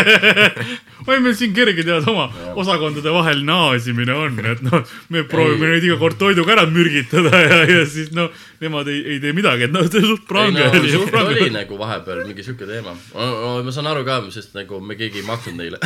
[1.10, 4.80] oi, meil siin kerge tead oma osakondade vahel naasimine on, et noh,
[5.12, 9.20] me proovime neid iga kord toiduga ära mürgitada ja, ja siis noh, nemad ei, ei
[9.22, 11.52] tee midagi, et noh, see suht prange no oli suht oli prange.
[11.54, 12.92] nagu vahepeal mingi siuke teema.
[12.92, 15.80] ma saan aru ka, sest nagu me keegi ei maksnud neile.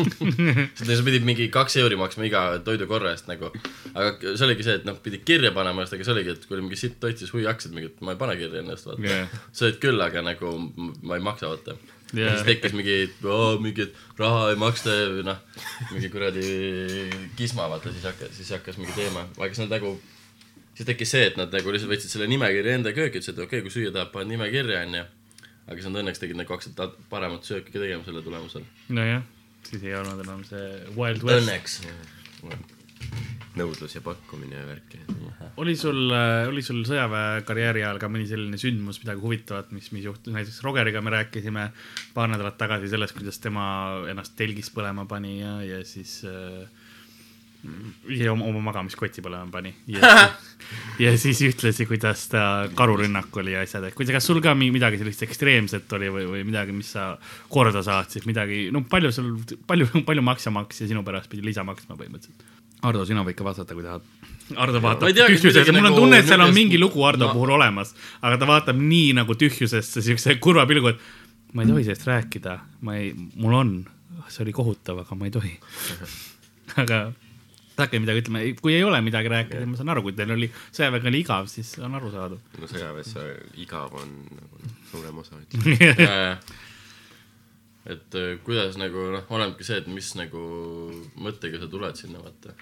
[0.78, 3.52] sest neil pidid mingi kaks euri maksma iga toidu korra eest nagu.
[3.94, 6.66] aga see oligi see, et noh, pidid kirja panema, aga see oligi, et kui oli
[6.66, 9.40] mingi sitt toit, siis hui hakkasid mingi, et ma ei pane kirja ennast, vaata yeah..
[9.54, 10.54] sööd küll, aga nagu
[11.06, 11.78] ma ei maksa, vaata
[12.10, 12.34] yeah..
[12.34, 13.02] siis tekkis mingi,
[13.62, 15.42] mingi, et raha ei maksta ja noh,
[15.94, 16.46] mingi kuradi
[17.38, 19.94] kisma, vaata, siis hakkas, siis hakkas mingi teema, aga siis nad nagu
[20.80, 23.60] siis tekkis see, et nad nagu lihtsalt võtsid selle nimekirja enda kööki, ütlesid, et okei
[23.60, 25.04] okay,, kui süüa tahab, paned nimekirja, onju.
[25.66, 26.80] aga siis nad õnneks tegid nagu hakkasid
[27.12, 28.64] paremat sööki ka tegema selle tulemusel.
[28.96, 29.26] nojah,
[29.68, 31.44] siis ei olnud enam see Wild West.
[31.44, 31.80] Õnneks.
[33.60, 34.94] nõudlus ja pakkumine ja värk
[35.60, 36.12] oli sul,
[36.48, 41.02] oli sul sõjaväekarjääri ajal ka mõni selline sündmus, midagi huvitavat, mis, mis juhtus, näiteks Rogeriga
[41.04, 41.66] me rääkisime
[42.14, 43.64] paar nädalat tagasi sellest, kuidas tema
[44.08, 46.79] ennast telgis põlema pani ja, ja siis äh,
[48.08, 50.12] ja oma, oma magamiskoti põlema pani ja,
[51.04, 52.44] ja siis ühtlasi, kuidas ta
[52.76, 56.24] karurünnak oli ja asjad, et kuidas, kas sul ka mi- midagi sellist ekstreemset oli või,
[56.30, 57.10] või midagi, mis sa
[57.52, 59.34] korda saatsid, midagi, no palju sul,
[59.68, 62.48] palju, palju maksumaksja sinu pärast pidi lisa maksma põhimõtteliselt?
[62.88, 64.04] Ardo, sina võid ka vastata, kui tahad.
[64.56, 67.28] Ardo Ma vaatab teagi, tühjusesse, mul on nagu tunne, et seal on mingi lugu Ardo
[67.28, 67.92] Ma- puhul olemas,
[68.24, 72.56] aga ta vaatab nii nagu tühjusesse siukse kurva pilguga, et ma ei tohi sellest rääkida,
[72.88, 73.74] ma ei, mul on,
[74.32, 75.52] see oli kohutav, aga ma ei tohi.
[76.82, 77.02] aga
[77.82, 81.10] hakka midagi ütlema, kui ei ole midagi rääkida, ma saan aru, kui teil oli sõjaväega
[81.10, 82.40] oli igav, siis on arusaadav.
[82.60, 83.14] no sõjaväes
[83.62, 85.92] igav on nagu suurem osa, ütleme.
[87.94, 90.42] et äh, kuidas nagu noh, olenebki see, et mis nagu
[91.20, 92.56] mõttega sa tuled sinna, vaata.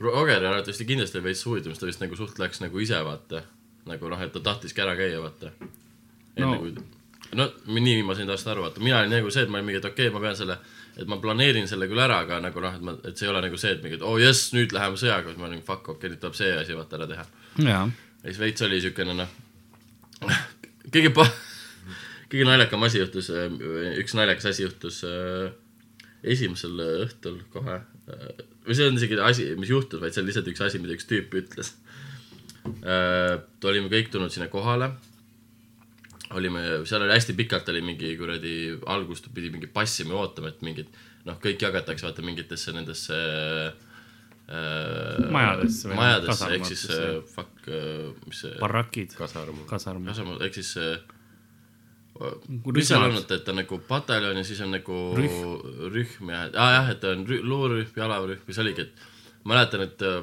[0.00, 3.44] Roger arvatavasti kindlasti oli veits huvitav, sest ta vist nagu suht läks nagu ise, vaata.
[3.90, 5.52] nagu noh, et ta tahtiski ära käia, vaata.
[6.36, 6.58] enne No.
[6.60, 6.74] kui,
[7.36, 9.80] no nii ma sain tast aru, vaata, mina olin nagu see, et ma olin mingi,
[9.82, 10.56] et okei okay,, ma pean selle,
[10.98, 13.44] et ma planeerin selle küll ära, aga nagu noh, et ma, et see ei ole
[13.44, 15.86] nagu see, et mingi, et oo oh, jess, nüüd läheme sõjaga, siis ma olin fuck,
[15.86, 17.26] okei okay,, nüüd tuleb see asi vaata ära teha.
[17.66, 17.84] ja,
[18.24, 19.32] siis veits oli siukene noh,
[20.90, 21.30] kõige pa-,
[22.30, 23.30] kõige naljakam asi juhtus,
[24.02, 25.50] üks naljakas asi juhtus äh,
[26.22, 27.80] esimesel õhtul kohe.
[28.66, 31.08] või see on isegi asi, mis juhtus, vaid see on lihtsalt üks asi, mida üks
[31.08, 31.74] tüüp ütles.
[33.64, 34.92] olime kõik tulnud sinna kohale.
[36.38, 38.56] olime, seal oli hästi pikalt oli mingi kuradi,
[38.92, 40.90] algust pidi mingi passima ja ootama, et mingid
[41.26, 43.20] noh, kõik jagatakse vaata mingitesse nendesse
[44.50, 49.66] äh, Majadesse majadesse ehk siis äh, fuck äh,, mis see barrakid, kasarmu.
[49.70, 50.06] kasarm.
[50.10, 50.98] kasarmud, ehk siis äh,
[52.20, 52.74] Rühmad.
[52.76, 55.54] mis seal on, et, et on nagu pataljon ja siis on nagu rühm,
[55.94, 60.04] rühm ja ah,, jah, et on rü- luurerühm, jalaväerühm ja see oligi, et mäletan, et
[60.04, 60.20] äh,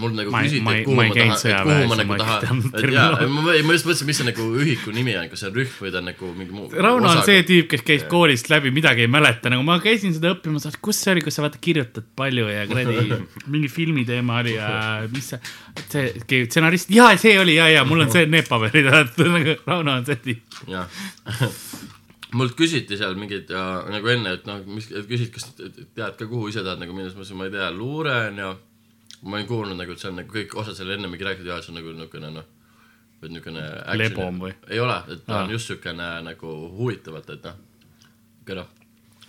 [0.00, 2.92] mul nagu küsiti, et kuhu ma ma tahan, et kuhu ma ja nagu tahan, et
[2.94, 5.92] jaa, ma, just mõtlesin, mis see nagu ühiku nimi on, kas see on rühm või
[5.92, 6.70] ta on nagu mingi muu.
[6.86, 10.32] Rauno on see tüüp, kes käis koolist läbi, midagi ei mäleta, nagu ma käisin seda
[10.32, 13.20] õppimas, kus see oli, kus sa vaata kirjutad palju ja kuradi
[13.52, 14.72] mingi filmi teema oli ja
[15.12, 15.42] mis see,
[16.24, 18.88] see stsenarist, ja see oli ja, ja mul on see, need paberid,
[19.36, 20.60] nagu Rauno on see tüüp.
[20.72, 20.88] jah
[22.38, 26.48] mult küsiti seal mingeid ja nagu enne, et noh, mis, küsid, kas tead ka, kuhu
[26.48, 28.52] ise tahad nagu minna, siis ma ütlesin, ma ei tea, luure on ju.
[29.22, 31.60] Ma olin kuulnud nagu, et see on nagu kõik osad seal enne mingi rääkinud ja
[31.62, 32.48] see on nagu niisugune noh,
[33.22, 33.66] et niisugune.
[33.98, 34.54] Lebom või?
[34.68, 35.44] ei ole, et ta Aa.
[35.44, 37.60] on just niisugune nagu huvitavalt, et noh,
[38.42, 38.72] ikka noh,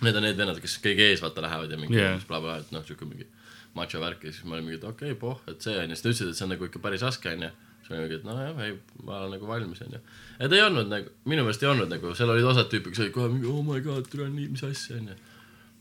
[0.04, 2.18] need on need vennad, kes kõige ees vaata lähevad ja mingi yeah.
[2.28, 3.30] blablabla, et noh, niisugune mingi
[3.74, 5.96] macho värk ja siis ma olin mingi, et okei okay,, poh, et see on ja
[5.96, 7.50] siis ta ütles, et see on nagu ikka päris raske onju
[7.84, 10.00] siis ma olin mingi, et nojah, ei, ma olen nagu valmis onju.
[10.38, 13.14] ta ei olnud nagu, minu meelest ei olnud nagu, seal olid osad tüüpid, kes olid
[13.16, 15.16] kohe mingi oh my god, tule nii, mis asja onju.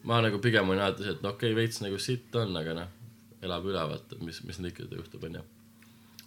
[0.09, 2.75] ma nagu pigem olin alati see, et no okei okay,, veits nagu sitt on, aga
[2.81, 2.91] noh,
[3.43, 5.43] elab üle, vaata, mis, mis nüüd ikka juhtub onju.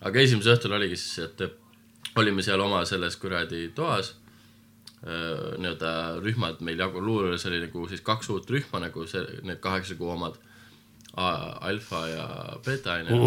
[0.01, 5.93] aga esimesel õhtul oligi siis, et olime seal oma selles kuradi toas äh, nii-öelda
[6.25, 10.13] rühmad meil jagu-, luures oli nagu siis kaks uut rühma nagu see, need kaheksa kuu
[10.15, 10.39] omad.
[11.17, 12.25] Alfa ja
[12.65, 13.19] beeta onju.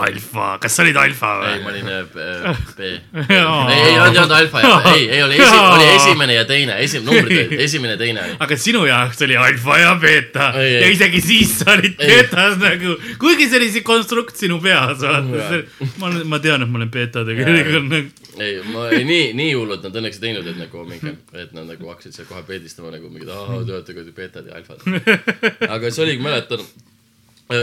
[0.00, 1.82] alfa, kas sa olid alfa ei, ma või?
[1.82, 6.44] olin äh, B, ei, ei olnud, alfa ja, ei, ei oli esi,, oli esimene ja
[6.48, 8.38] teine, esim-, numbrid olid esimene ja teine oli.
[8.46, 12.94] aga sinu jaoks oli alfa ja beeta Ei, ja isegi siis sa olid beetas nagu,
[13.20, 15.60] kuigi see oli see konstrukt sinu peas, vaata.
[16.00, 18.30] ma olen, ma tean, et ma olen beeta tegelikult nagu.
[18.38, 21.68] ei, ma ei, nii, nii hullult nad õnneks ei teinud, et nagu mingi, et nad
[21.68, 24.80] nagu hakkasid seal kohe peedistama nagu mingid, aa, te olete kuradi beetad ja alfad.
[25.76, 26.64] aga see oligi, mäletan,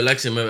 [0.05, 0.43] läksime,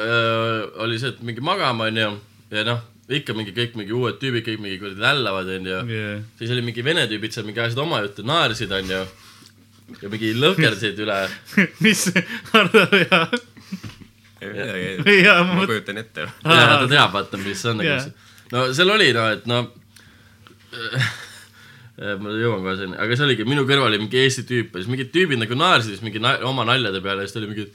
[0.84, 2.10] oli see, et mingi magama onju
[2.52, 6.22] ja noh, ikka mingi kõik mingi uued tüübid, kõik mingi kuradi lällavad onju Yeah.
[6.40, 9.02] siis oli mingi vene tüübid seal mingi ajasid oma juttu, naersid onju
[9.98, 11.18] ja mingi lõhkerdasid üle
[11.86, 12.06] mis,
[12.54, 13.24] Hardo ja,
[15.20, 16.28] ja ma kujutan ette.
[16.28, 18.14] ja ta teab, vaata, mis see on nagu.
[18.54, 19.64] no seal oli no, et no
[22.24, 24.92] ma jõuan kohe sinna, aga see oligi, minu kõrval oli mingi Eesti tüüp ja siis
[24.92, 27.66] mingid tüübid nagu naersid siis mingi na oma naljade peale ja siis ta oli mingi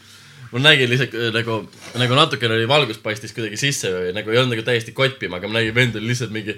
[0.54, 1.60] ma nägin lihtsalt äh, nagu,
[1.98, 5.50] nagu natukene oli valgus paistis kuidagi sisse või nagu ei olnud nagu täiesti kottpima, aga
[5.50, 6.54] ma nägin, vend oli lihtsalt mingi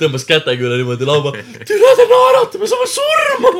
[0.00, 1.30] tõmbas kätega üle niimoodi laua,
[1.68, 3.52] türa te naerate, me saame surma.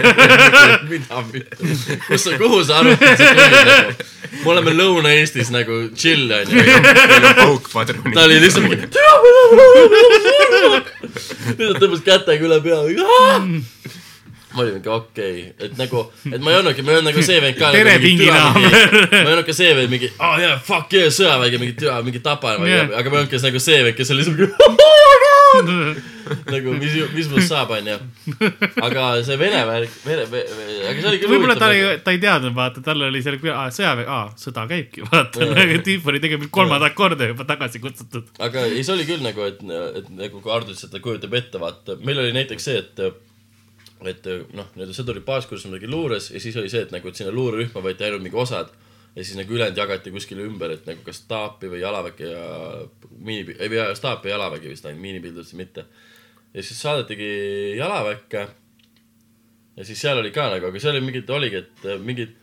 [0.90, 1.20] mida,
[2.08, 4.08] kus sa, kuhu sa arvad, et see tuli nagu?
[4.40, 6.66] me oleme Lõuna-Eestis nagu chill onju.
[8.16, 10.82] ta oli lihtsalt mingi, türa me saame surma.
[11.54, 12.82] lihtsalt tõmbas kätega üle pea.
[14.54, 17.24] ma olin mingi okei okay., et nagu, et ma ei olnudki, ma ei olnud nagu
[17.26, 17.72] see vend ka.
[17.74, 18.96] Tere, pinginaaber.
[19.12, 22.22] ma ei olnud ka see vend mingi, aa jaa, fuck yeah, sõjavägi, mingi türa, mingi
[22.24, 22.66] tapa Jah.
[22.66, 24.50] yeah., aga ma ei olnud ka nagu see vend, kes oli mingi
[26.54, 27.96] nagu mis, mis must saab, onju.
[28.86, 32.54] aga see vene värk, vene, aga see oli küll võib-olla ta ei, ta ei teadnud,
[32.56, 37.30] vaata, tal oli seal sõjaväe, aa, sõda käibki, vaata, nagu tüüp oli tegelikult kolmandat korda
[37.32, 38.30] juba tagasi kutsutud.
[38.42, 39.64] aga ei, see oli küll nagu, et,
[39.98, 43.04] et nagu Hardo ütles, et ta kujutab ette, vaata, meil oli näiteks see, et
[44.08, 47.18] et noh, nii-öelda sõdur oli baaskursus midagi luures ja siis oli see, et nagu, et
[47.18, 48.70] sinna luurerühma võeti ainult mingi osad
[49.16, 52.44] ja siis nagu ülejäänud jagati kuskile ümber, et nagu kas staapi või jalaväge ja
[53.18, 55.84] miini, ei või staapi ja jalavägi vist ainult, miinipildudesse mitte.
[56.54, 57.30] ja siis saadetigi
[57.78, 58.46] jalaväkke.
[59.76, 62.36] ja siis seal oli ka nagu, aga seal oli mingid, oligi, et äh, mingid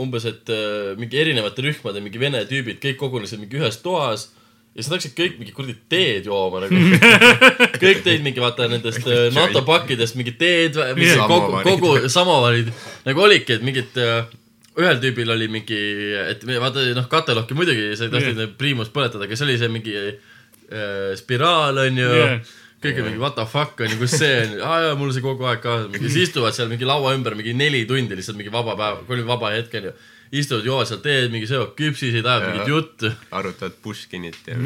[0.00, 4.30] umbes, et äh, mingi erinevate rühmade mingi vene tüübid kõik kogunesid mingi ühes toas
[4.70, 6.82] ja siis nad hakkasid kõik mingi kuradi teed jooma nagu.
[7.82, 11.26] kõik tõid mingi vaata nendest äh, NATO pakkidest mingi teed, mis Jah.
[11.30, 12.70] kogu, kogu samavaarid
[13.08, 14.30] nagu oligi, et mingid äh,
[14.78, 15.80] ühel tüübil oli mingi,
[16.22, 18.54] et vaata noh, katelohki muidugi sa ei tahtnud yeah.
[18.58, 22.54] priimust põletada, aga see oli see mingi äh, spiraal onju yeah.
[22.84, 25.50] kõik on mingi what the fuck onju, kus see on, aa jaa, mul see kogu
[25.50, 28.78] aeg kaasas, mingi siis istuvad seal mingi laua ümber mingi neli tundi lihtsalt mingi vaba
[28.78, 29.96] päev, kui oli vaba hetk onju.
[30.32, 33.12] istuvad, joovad seal teed, mingi söövad küpsiseid, ajavad mingit juttu.
[33.34, 34.58] arutavad Puškinit ja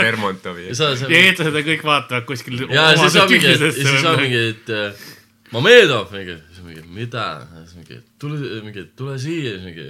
[0.00, 0.76] Lermontovi ja.
[0.78, 2.64] sa, eestlased kõik vaatavad kuskil.
[2.72, 5.08] ja siis on mingi, ja siis on mingi, et äh,
[5.52, 7.26] Mamedov mingi, siis mingi mida,
[7.66, 9.88] siis mingi tule, mingi tule siia, siis mingi,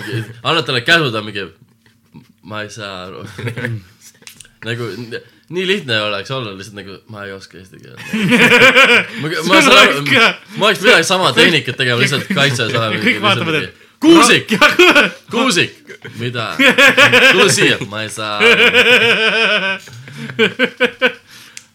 [0.00, 1.46] mingi anna talle käsu, ta mingi,
[2.42, 3.22] ma ei saa aru.
[4.66, 4.82] nagu
[5.48, 8.00] nii lihtne oleks olla lihtsalt nagu ma ei oska eesti keelt.
[9.22, 9.94] ma, ma saan aru,
[10.56, 12.96] ma oleks pidanud sama tehnikat tegema lihtsalt kaitses olema.
[13.02, 13.72] kõik vaatavad, et.
[14.00, 14.48] Kuusik,
[15.32, 15.72] Kuusik,
[16.20, 16.50] mida,
[17.32, 18.36] tule siia, ma ei saa.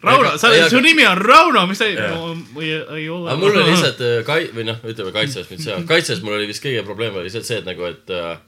[0.01, 3.30] Rauno, sa su nimi on Rauno, mis sa ei, ei, ei ole.
[3.30, 6.47] aga mul oli lihtsalt äh, kai-, või noh, ütleme kaitses nüüd see, kaitses mul oli
[6.49, 8.39] vist kõige probleem oli lihtsalt see, et nagu, et äh,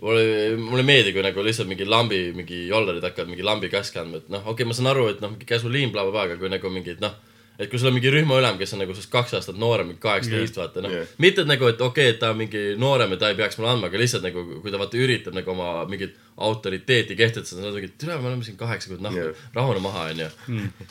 [0.00, 4.02] mulle, mulle ei meeldi, kui nagu lihtsalt mingi lambi, mingi jollarid hakkavad mingi lambi käske
[4.02, 6.42] andma, et noh, okei okay,, ma saan aru, et noh, mingi käsuliin bla,, blablabla, aga
[6.42, 7.14] kui nagu mingid noh,
[7.56, 10.58] et kui sul on mingi rühmaülem, kes on nagu sinust kaks aastat noorem, mingi kaheksateist,
[10.60, 11.14] vaata noh yeah..
[11.22, 13.56] mitte et nagu, et okei okay,, et ta on mingi noorem ja ta ei peaks
[13.56, 17.64] mulle andma, aga lihtsalt nagu, kui ta vaata üritab nagu oma mingit autoriteeti kehtestada, siis
[17.64, 19.16] nad mingi, tere, me oleme siin kaheksa kuud, Jah.
[19.16, 20.28] yeah., rahune maha, onju.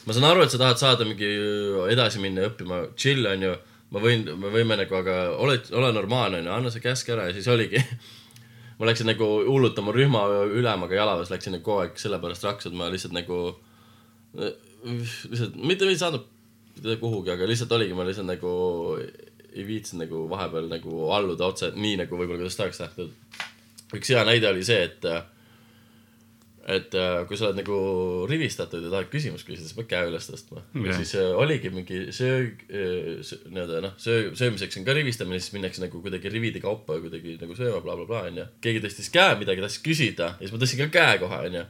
[0.08, 1.30] ma saan aru, et sa tahad saada mingi
[1.94, 3.54] edasi minna õppima, chill, onju.
[3.94, 7.38] ma võin, me võime nagu, aga ole, ole normaalne, onju, anna see käsk ära ja
[7.38, 7.86] siis oligi.
[8.80, 12.78] Ma läksin nagu hullult oma rühma ülemaga jalaväes läksin nagu kogu aeg sellepärast raksu, et
[12.78, 13.42] ma lihtsalt nagu,
[14.36, 16.26] lihtsalt mitte ei saanud
[17.00, 18.52] kuhugi, aga lihtsalt oligi, ma lihtsalt nagu
[19.56, 23.16] ei viitsinud nagu vahepeal nagu alluda otse nii nagu võib-olla kuidas tahaks nähtud.
[23.96, 25.08] üks hea näide oli see, et
[26.66, 27.76] et äh, kui sa oled nagu
[28.30, 30.64] rivistatud ja tahad küsimust küsida, siis pead käe üles tõstma.
[30.74, 30.88] Jah.
[30.88, 35.84] ja siis äh, oligi mingi söög, nii-öelda noh, söö, söömiseks on ka rivistamine, siis minnakse
[35.84, 38.48] nagu kuidagi rivide kaupa kuidagi nagu sööma bla,, blablabla onju.
[38.66, 41.66] keegi tõstis käe, midagi tahtis küsida ja siis ma tõstsin ka käe kohe onju.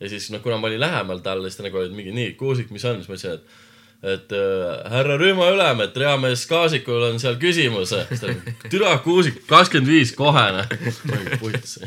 [0.00, 2.70] ja siis noh, kuna ma olin lähemal talle, siis ta nagu oli mingi nii, Kuusik,
[2.70, 3.64] mis on, siis ma ütlesin, et
[4.06, 7.94] et äh, härra rühmaülem, et reamees Kaasikul on seal küsimus.
[8.12, 8.30] siis ta
[8.70, 10.70] türa Kuusik, kakskümmend viis kohe noh.
[11.40, 11.80] puits.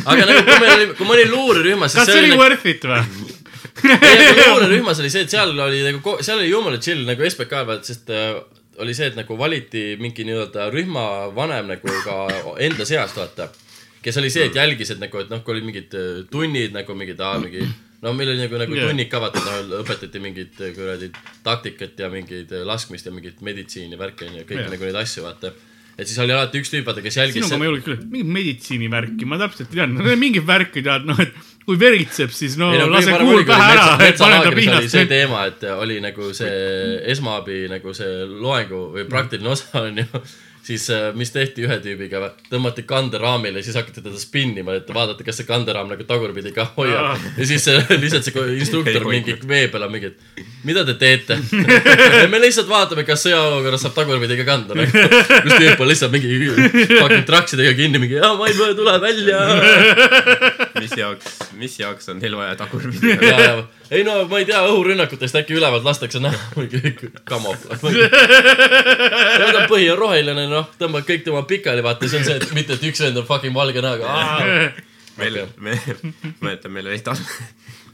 [0.00, 2.88] Aga nagu, kui meil oli, kui ma olin luurerühmas, kas see oli nagu, worth it
[2.88, 3.02] või?
[4.48, 8.12] luurerühmas oli see, et seal oli nagu, seal oli jumala chill nagu SBK pealt, sest
[8.14, 8.34] äh,
[8.82, 12.18] oli see, et nagu valiti mingi nii-öelda rühmavanem nagu ka
[12.62, 13.50] enda seast, vaata.
[14.02, 16.96] kes oli see, et jälgis, et nagu, et noh, kui olid mingid äh, tunnid nagu
[16.98, 18.90] mingid, mingid no meil oli nagu, nagu Jah.
[18.90, 21.10] tunnid ka vaata, no õpetati mingit äh, kuradi
[21.46, 24.72] taktikat ja mingeid äh, laskmist ja mingit meditsiini värki onju, kõiki Jah.
[24.74, 25.52] nagu neid asju vaata.
[25.98, 28.34] Et siis oli alati üks tüüp, vaata, kes jälgis sinuga ma ei julge küll, mingit
[28.36, 31.34] meditsiinivärki, ma täpselt tean, mingit värki tead, noh, et
[31.66, 35.08] kui veritseb, siis no, ei no lase kuul pähe ära, et pane ta piinast see.
[35.10, 40.24] teema, et oli nagu see esmaabi nagu see loengu või praktiline osa onju.
[40.62, 45.40] Siis äh, mis tehti ühe tüübiga, tõmmati kanderaamile, siis hakati teda spinnima, et vaadata, kas
[45.40, 47.18] see kanderaam nagu tagurpidi ka hoiab.
[47.38, 51.38] ja siis see, lihtsalt see instruktor mingi vee peal on mingi, et mida te teete?
[52.32, 55.04] me lihtsalt vaatame, kas sõjaolukorras saab tagurpidi ka kanda nagu..
[55.42, 56.38] kus tüüp on lihtsalt mingi
[56.94, 59.42] fucking traksidega kinni, mingi jaa, ma ei tule välja.
[60.82, 63.16] mis jaoks, mis jaoks on teil vaja tagurpidi?
[63.18, 63.54] ja, ja
[63.92, 67.82] ei no ma ei tea, õhurünnakutest äkki ülevalt lastakse näha mingi kamoflaaž.
[69.68, 72.88] põhi on roheline, noh, tõmbad kõik tema pikali, vaata, see on see, et mitte, et
[72.88, 74.16] üks vend on fucking valge näoga.
[75.20, 75.76] meil, me,
[76.44, 77.34] mäletan, meil oli talv,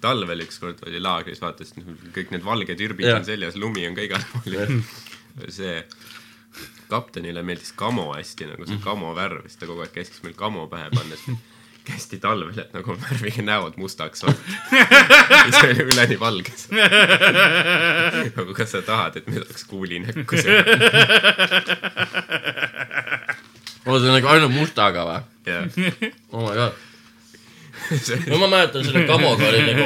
[0.05, 4.25] talvel ükskord oli laagris, vaatasin kõik need valged ürbid on seljas, lumi on ka igal
[4.33, 4.59] pool.
[4.59, 5.75] Ja see
[6.89, 10.67] kaptenile meeldis kamo hästi nagu see kamo värv, siis ta kogu aeg käskis meil kamo
[10.73, 11.39] pähe panna, siis
[11.89, 16.69] kästi talvel, et nagu värvige näod mustaks siis oli üleni valges.
[18.37, 20.63] nagu kas sa tahad, et meil oleks kuuli näkku seal?
[23.89, 25.25] on see nagu ainult mustaga või?
[25.49, 25.65] jah,
[26.33, 26.73] oh my god.
[28.29, 29.85] no ma mäletan selle kamoga oli nagu,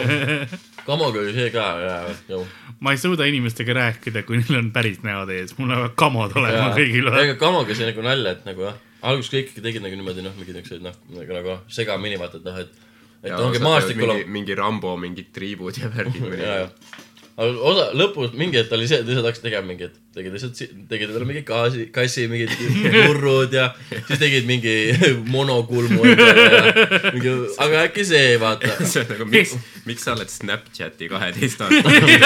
[0.87, 1.99] kamoga oli see ka ja,
[2.33, 2.41] ja.
[2.83, 6.73] ma ei suuda inimestega rääkida, kui neil on päris näod ees, mul peavad kamod olema
[6.79, 7.13] kõigil.
[7.23, 10.35] ega kamoga see nagu nalja, et nagu jah, alguses kõik ikka tegid nagu niimoodi noh,
[10.39, 12.83] mingid niuksed noh, nagu nagu segamini vaata, et noh, et,
[13.27, 16.69] et ongi maastikul on mingi, Rambo mingid triibud ja värgid või ja.
[17.33, 20.59] Aga osa, lõpus mingi hetk oli see, et lihtsalt hakkasid tegema mingi, et tegid lihtsalt,
[20.91, 22.53] tegid endale mingi gaasi, kassi, mingid
[23.09, 24.75] murrud ja siis tegid mingi
[25.35, 28.77] monokulmu endale ja mingi, aga äkki see, vaata.
[28.91, 29.57] see on nagu, miks,
[29.89, 32.21] miks sa oled Snapchati kaheteistaastane,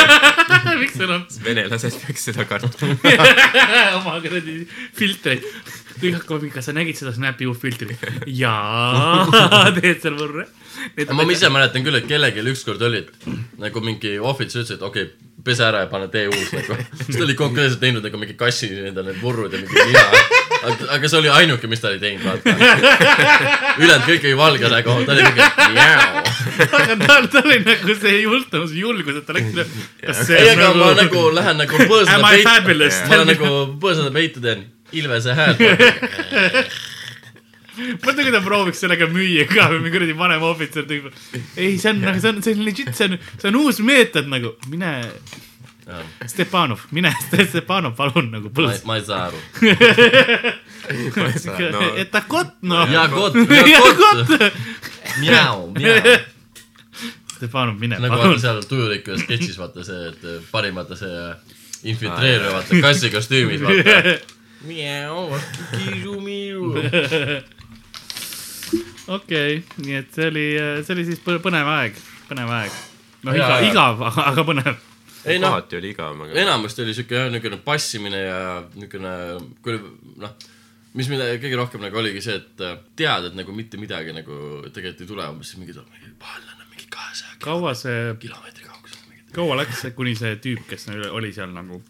[0.83, 2.99] miks sul on venelased peaks seda kartma.
[4.01, 4.63] oma kuradi
[4.99, 5.47] filtreid?
[5.97, 8.03] kõik hakkavad, kas sa nägid seda Snapi uut filtrit?
[8.27, 10.47] jaa, teed seal võrre.
[11.13, 13.29] Ma ise mäletan küll, et kellelgi ükskord oli, et
[13.61, 16.77] nagu mingi ohvits ütles, et okei okay,, pese ära ja pane tee uus nagu.
[17.03, 20.05] siis ta oli konkreetselt teinud nagu mingi kassi endale need purrud ja mingi nina.
[20.57, 22.57] aga, aga see oli ainuke, mis ta oli teinud, vaata.
[23.83, 26.25] ülejäänud kõik oli valge nägu, ta oli mingi mjau.
[26.81, 30.27] aga tal, tal oli nagu see jultumus, julgus, et ta läks.
[30.33, 33.01] ei, aga ma nagu, nagu lähen nagu I fabulous?
[33.07, 35.63] ma olen nagu põõsada peitu teen, Ilvese häält.
[37.77, 41.05] mõtle, kui ta prooviks sellega müüa ka või mingi kuradi vanem ohvitser tüüp.
[41.57, 44.49] ei, see on, see on, see on legit, see on, see on uus meetod nagu,
[44.73, 44.93] mine.
[46.27, 47.13] Stepanov, mine
[47.47, 49.39] Stepanov, palun nagu ei, ma ei saa aru.
[51.77, 52.91] no et ta kott noh.
[52.91, 53.39] ja kott,
[53.71, 54.33] ja kott.
[55.21, 56.17] mjau, mjau.
[57.37, 58.41] Stepanov, mine nagu palun.
[58.43, 61.19] seal tujuliku sketšis vaata see, et parim vaata see
[61.93, 64.17] infiltreeruja vaata kassi kostüümis vaata.
[64.67, 65.39] mjau,
[65.77, 66.75] kiisu-miiu.
[69.09, 70.45] okei, nii et see oli,
[70.87, 71.99] see oli siis põ- põnev aeg,
[72.31, 72.77] põnev aeg.
[73.27, 74.77] noh, Jaa, igav, aga, põnev.
[75.27, 78.41] ei noh, kohati oli igav, aga enamasti oli siuke jah, niisugune passimine ja
[78.75, 79.15] niisugune,
[79.63, 79.79] kui
[80.23, 80.35] noh,
[80.97, 84.37] mis mida kõige rohkem nagu oligi see, et äh, tead, et nagu mitte midagi nagu
[84.73, 89.03] tegelikult ei tule, umbes siis mingi, mingi vaenlane on mingi kahesaja kaua see, kilomeetri kaugusel.
[89.37, 91.83] kaua läks, kuni see tüüp, kes oli- oli seal nagu,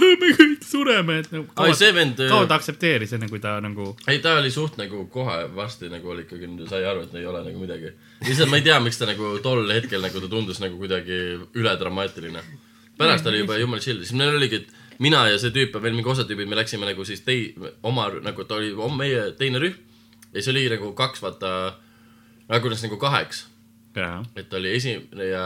[0.22, 3.92] me kõik sureme, et nagu kaua see vend, kaua ta aktsepteeris, enne kui ta nagu
[4.10, 7.42] ei ta oli suht nagu kohe varsti nagu oli ikkagi, sai aru, et ei ole
[7.46, 7.92] nagu midagi.
[8.26, 11.20] lihtsalt ma ei tea, miks ta nagu tol hetkel nagu ta tundus nagu kuidagi
[11.58, 12.44] üledramaatiline.
[12.98, 15.96] pärast oli juba jumala chill, siis meil oligi, et mina ja see tüüp ja veel
[15.96, 19.78] mingi osa tüübid, me läksime nagu siis tei-, oma, nagu ta oli meie teine rühm.
[20.32, 21.74] ja siis oli nagu kaks, vaata,
[22.48, 23.46] jagunes nagu kaheks,
[24.36, 25.44] et oli esimene ja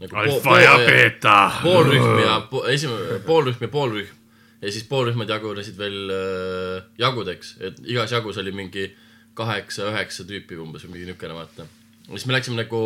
[0.00, 1.36] nagu alfa ja beeta.
[1.62, 4.16] poolrühm ja po, esimene poolrühm ja poolrühm
[4.60, 8.90] ja siis poolrühmad jagunesid veel äh, jagudeks, et igas jagus oli mingi
[9.38, 11.66] kaheksa-üheksa tüüpi umbes või mingi niisugune vaata.
[12.10, 12.82] siis me läksime nagu,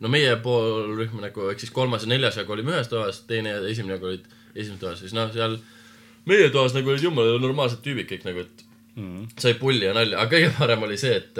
[0.00, 3.62] no meie poolrühm nagu ehk siis kolmas ja neljas jagu olime ühes toas, teine ja
[3.68, 5.58] esimene jagu olid esimeses toas, siis noh, seal
[6.26, 8.64] meie toas nagu olid jumala normaalsed tüübid kõik nagu, et
[8.96, 9.28] mm.
[9.38, 11.38] sai pulli ja nalja, aga kõige parem oli see, et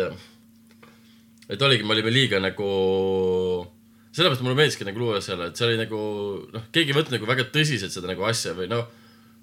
[1.53, 2.69] et oligi, me olime liiga nagu
[4.13, 6.01] sellepärast mulle meeldiski nagu luua seal, et see oli nagu
[6.53, 8.85] noh, keegi ei võtnud nagu väga tõsiselt seda nagu asja või noh,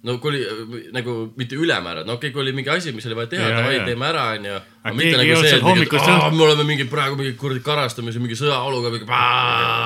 [0.05, 3.27] no kui oli nagu mitte ülemäära, no okei, kui oli mingi asi, mis oli vaja
[3.33, 4.53] teha, davai teeme ära, onju.
[4.85, 8.21] Aga mitte nagu see, et mingi, hommikust õht- me oleme mingi praegu mingi kuradi karastamise,
[8.23, 9.09] mingi sõjaoluga, mingi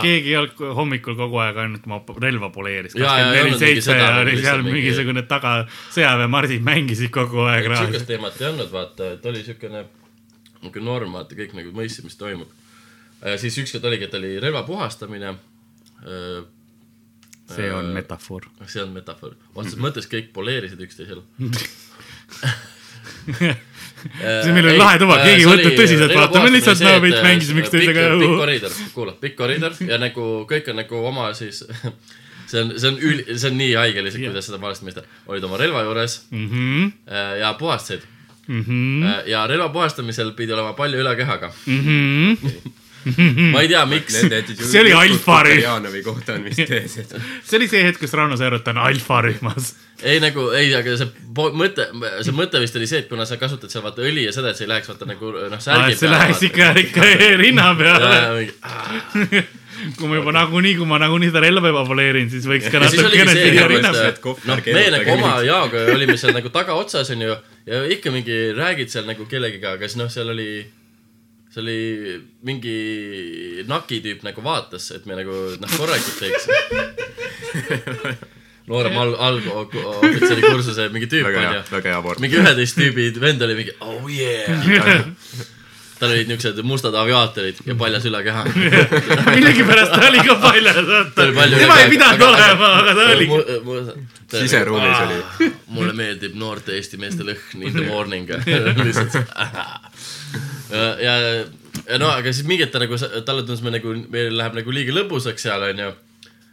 [0.03, 2.93] keegi ei olnud hommikul kogu aeg ainult oma relva poleeris.
[2.93, 5.55] Mingi oli seal mingi- mingisugune taga
[5.95, 7.71] sõjaväemardid mängisid kogu aeg.
[7.81, 9.85] sihukest teemat ei olnud, vaata, et oli siukene,
[10.61, 12.51] niuke norm, vaata, kõik nagu mõistsid, mis toimub.
[13.39, 15.35] Siis ükskord oligi, et oli relva puhastamine.
[17.53, 18.47] see on metafoor.
[18.67, 21.23] see on metafoor, otseses mõttes kõik poleerisid üksteisel.
[24.43, 27.63] see meil oli lahe tuba, keegi ei võtnud tõsiselt, vaata, me lihtsalt no veits mängisime
[27.63, 28.07] üksteisega.
[28.19, 31.63] pikk koridor, kuula, pikk koridor ja nagu kõik on nagu oma siis,
[32.51, 35.05] see on, see on üli, see on nii haige lihtsalt, kuidas seda valesti mõista.
[35.31, 38.07] olid oma relva juures Mhm, äh, ja puhastasid.
[39.31, 41.53] ja relva puhastamisel pidi olema palju üle kehaga.
[43.53, 44.15] Ma ei tea, miks.
[44.69, 45.61] See oli alfarühm.
[45.63, 46.97] Janovi kohta on vist ees,
[47.47, 49.73] see oli see hetk, kus Rauno Seerut on alfarühmas.
[50.03, 51.09] ei nagu, ei, aga see
[51.55, 51.85] mõte,
[52.25, 54.59] see mõte vist oli see, et kuna sa kasutad seal vaata õli ja seda, et
[54.59, 57.09] see ei läheks vaata nagu noh, särgi see läheks ikka, ikka
[57.43, 58.47] rinna peale.
[59.97, 63.33] kui ma juba nagunii, kui ma nagunii seda relva juba poleerin, siis võiks ka natukene
[63.35, 64.13] siia et- rinna et peale.
[64.23, 67.33] kohver noh, me nagu oma Jaaga olime seal nagu tagaotsas onju
[67.67, 70.47] ja ikka mingi räägid seal nagu kellegiga, aga siis noh, seal oli,
[71.53, 71.79] see oli
[72.45, 72.77] mingi
[73.69, 76.43] naki tüüp nagu vaatas, et me nagu noh, korralikult teeks.
[78.67, 82.21] noorem al-, algohvitseri kursuse mingi tüüp onju,, väga hea poolt.
[82.23, 85.03] mingi üheteist tüübi vend oli mingi oh yeah.
[85.99, 88.43] tal olid niuksed mustad aviaatorid ja paljas ülakeha.
[89.35, 90.79] millegipärast ta oli ka paljas,
[91.15, 93.27] tema ei pidanud aga- olema, aga ta oli.
[94.33, 95.51] siseruumis oli.
[95.75, 98.27] mulle meeldib noorte Eesti meeste lõhn in the morning
[98.83, 99.15] lihtsalt
[100.73, 101.15] ja, ja,
[101.87, 104.75] ja no aga siis mingi hetk ta nagu, talle tundus me nagu, meil läheb nagu
[104.75, 105.91] liiga lõbusaks seal onju.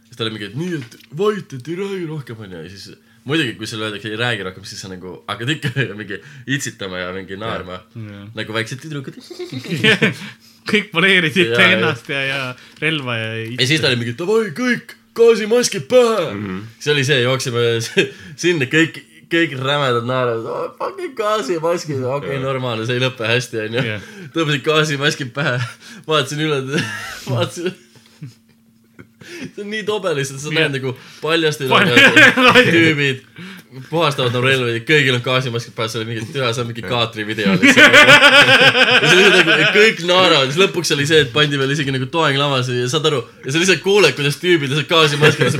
[0.07, 2.91] siis ta oli mingi, et nii, et vait, et ei räägi rohkem onju ja siis
[3.25, 7.11] muidugi, kui sulle öeldakse ei räägi rohkem, siis sa nagu hakkad ikka mingi itsitama ja
[7.17, 7.81] mingi naerma
[8.37, 9.19] nagu väiksed tüdrukud.
[10.71, 10.91] kõik
[11.57, 11.69] ja.
[11.75, 12.41] ennast ja, ja
[12.81, 13.29] relva ja.
[13.57, 16.43] ja siis ta oli mingi davai kõik gaasimaskid pähe mm.
[16.45, 16.59] -hmm.
[16.79, 17.63] siis oli see, jooksime
[18.43, 19.01] sinna kõik,
[19.31, 24.09] kõik rämedad naeravad oh,, fucking gaasimaskid, okei okay,, normaalne, see ei lõpe hästi onju Jah.
[24.35, 25.55] tõmbasid gaasimaskid pähe,
[26.09, 26.59] vaatasin üle,
[27.31, 27.73] vaatasin.
[29.21, 31.95] see on nii tobe lihtsalt, sa näed nagu paljasti Pal-
[32.75, 33.25] tüübid
[33.87, 37.23] puhastavad nagu relvi, kõigil on gaasimaskid pähe, see oli mingi, türa, see on mingi kaatri
[37.27, 37.93] video lihtsalt.
[39.37, 42.89] nagu, kõik naeravad, siis lõpuks oli see, et pandi veel isegi nagu toeng lavas ja
[42.91, 45.51] saad aru, ja sa lihtsalt kuuled, kuidas tüübid lihtsalt gaasimaskid ja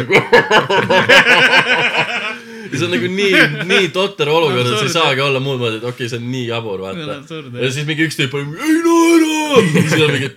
[2.77, 5.85] see on nagu nii, nii totter olukord, et sa ei saagi olla muud moodi, et
[5.85, 8.79] okei okay,, see on nii jabur, on vaata ja siis mingi üks tüüp oli, ei
[8.87, 9.61] naera.
[9.75, 10.31] siis on mingi,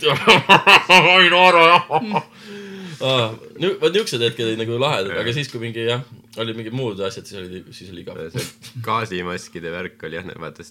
[1.22, 1.88] ei naera jah.
[3.82, 6.04] vot niuksed hetked olid nagu lahedad, aga siis, kui mingi jah,
[6.40, 8.20] olid mingid muud asjad, siis oli, siis oli igav.
[8.34, 10.66] see gaasimaskide värk oli jah, vaata,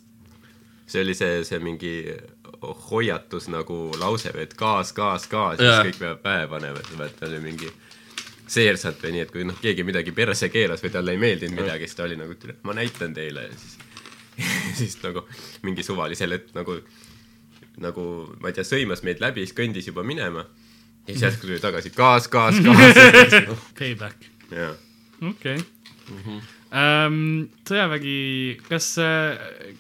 [0.88, 1.96] see oli see, see mingi
[2.90, 5.84] hoiatus nagu lause, et gaas, gaas, gaas, siis Jaa.
[5.88, 7.72] kõik peavad pähe panema, et vaata oli mingi
[8.48, 11.88] seersant või nii, et kui noh, keegi midagi perse keeras või talle ei meeldinud midagi,
[11.88, 12.36] siis ta oli nagu,
[12.68, 13.80] ma näitan teile ja siis
[14.80, 15.26] siis nagu
[15.66, 16.78] mingi suvalisel hetk nagu
[17.84, 18.08] nagu
[18.42, 21.94] ma ei tea, sõimas meid läbi, siis kõndis juba minema ja siis järsku tuli tagasi
[21.96, 23.38] gaas, gaas, gaas.
[23.78, 24.76] Payback, jah,
[25.30, 25.58] okei.
[27.70, 28.18] sõjavägi,
[28.70, 28.94] kas,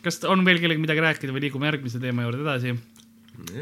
[0.05, 2.76] kas on veel kellelgi midagi rääkida või liigume järgmise teema juurde edasi?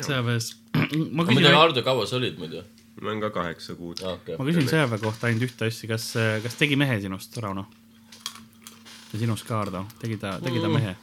[0.04, 0.54] sõjaväes,
[1.16, 2.64] ma ma küsin Hardo, kaua sa olid muidu?
[3.00, 4.02] Ma olen ka kaheksa kuud.
[4.14, 4.48] okei ma.
[4.48, 6.12] küsin sõjaväe kohta ainult ühte asja, kas,
[6.44, 7.66] kas tegi mehe sinust, Rauno?
[9.14, 10.96] ja sinust ka, Hardo, tegi ta, tegi ta mehe?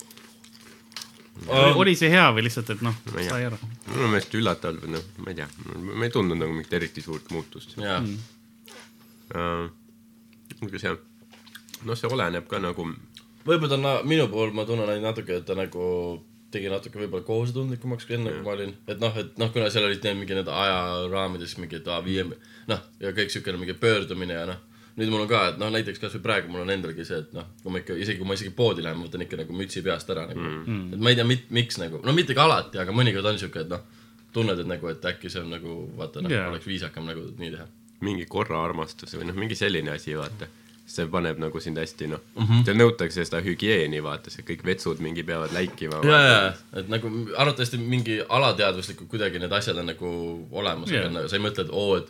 [1.79, 3.59] oli see hea või lihtsalt, et noh, sai aru?
[3.93, 7.77] minu meelest üllatav, noh, ma ei tea, ma ei tundnud nagu mingit eriti suurt muutust.
[7.81, 8.01] jaa,
[10.59, 10.97] aga see,
[11.85, 12.89] noh, see oleneb ka nagu,
[13.47, 15.85] võib-olla ta on, minu puhul ma tunnen ainult natuke, et ta nagu
[16.55, 18.73] tegi natuke võib-olla kohusetundlikumaks kui enne, kui ma olin.
[18.89, 22.25] et noh, et noh, kuna seal olid need mingi need ajaraamides mingi, et aa viie,
[22.71, 24.63] noh, ja kõik siukene mingi pöördumine ja noh,
[24.99, 27.47] nüüd mul on ka, et noh, näiteks kasvõi praegu mul on endalgi see, et noh,
[27.63, 30.11] kui ma ikka, isegi kui ma isegi poodi lähen, ma võtan ikka nagu mütsi peast
[30.15, 30.97] ära nagu mm..
[30.97, 31.27] et ma ei tea,
[31.61, 33.85] miks nagu, no mitte ka alati, aga mõnikord on siuke, et noh,
[34.35, 37.53] tunned, et nagu, et äkki see on nagu vaata noh yeah., oleks viisakam nagu nii
[37.55, 37.69] teha.
[38.05, 40.51] mingi korraarmastus või noh, mingi selline asi, vaata.
[40.89, 44.65] See paneb nagu sind hästi, noh mm -hmm., seal nõutakse seda hügieeni, vaata, see kõik
[44.65, 46.01] vetsud mingi peavad läikima.
[46.09, 46.39] ja, ja,
[46.81, 50.11] et nagu arvatavasti mingi alateadvuslikult kuidagi need asjad on nagu
[50.51, 52.09] olemas yeah., aga sa ei mõtle, et oo, et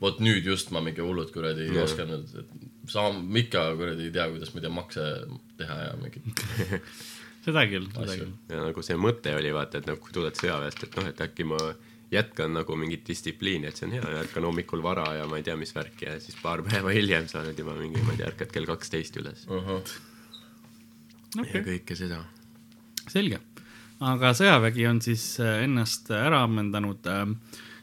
[0.00, 1.84] vot nüüd just ma mingi hullult kuradi yeah.
[1.84, 5.06] oskan, et saan, ikka kuradi ei tea, kuidas ma ei tea, makse
[5.58, 6.22] teha ja mingi
[7.48, 8.32] seda küll, seda küll.
[8.52, 11.48] ja nagu see mõte oli vaata, et noh, kui tuled sõjaväest, et noh, et äkki
[11.48, 11.58] ma
[12.12, 15.56] jätkan nagu mingit distsipliini, et see on hea, ärkan hommikul vara ja ma ei tea,
[15.60, 18.52] mis värki ja siis paar päeva hiljem sa oled juba mingi, ma ei tea, ärkad
[18.54, 19.60] kell kaksteist üles uh.
[19.60, 19.96] -huh.
[21.42, 22.22] okei ja, kõike seda.
[23.08, 23.40] selge.
[24.00, 27.04] aga sõjavägi on siis äh, ennast ära ammendanud.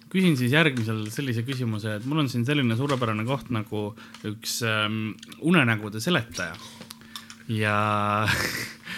[0.09, 5.13] küsin siis järgmisel sellise küsimuse, et mul on siin selline suurepärane koht nagu üks ähm,
[5.41, 6.55] unenägude seletaja
[7.47, 8.28] ja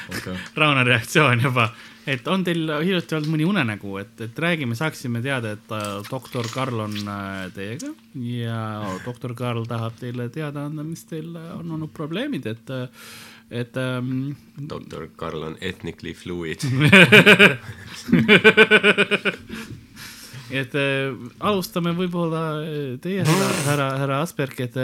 [0.07, 0.37] Okay.
[0.55, 1.69] Rauno reaktsioon juba,
[2.07, 6.47] et on teil hiljuti olnud mõni unenägu, et, et räägime, saaksime teada, et äh, doktor
[6.53, 7.89] Karl on äh, teiega
[8.23, 8.59] ja
[9.05, 12.71] doktor Karl tahab teile teada anda, mis teil äh, on olnud probleemid, et,
[13.51, 14.35] et ähm,
[14.71, 16.63] doktor Karl on ethnically fluid.
[20.61, 21.11] et äh,
[21.43, 22.43] alustame võib-olla
[23.03, 24.75] teie, härra, härra, härra Asperg, et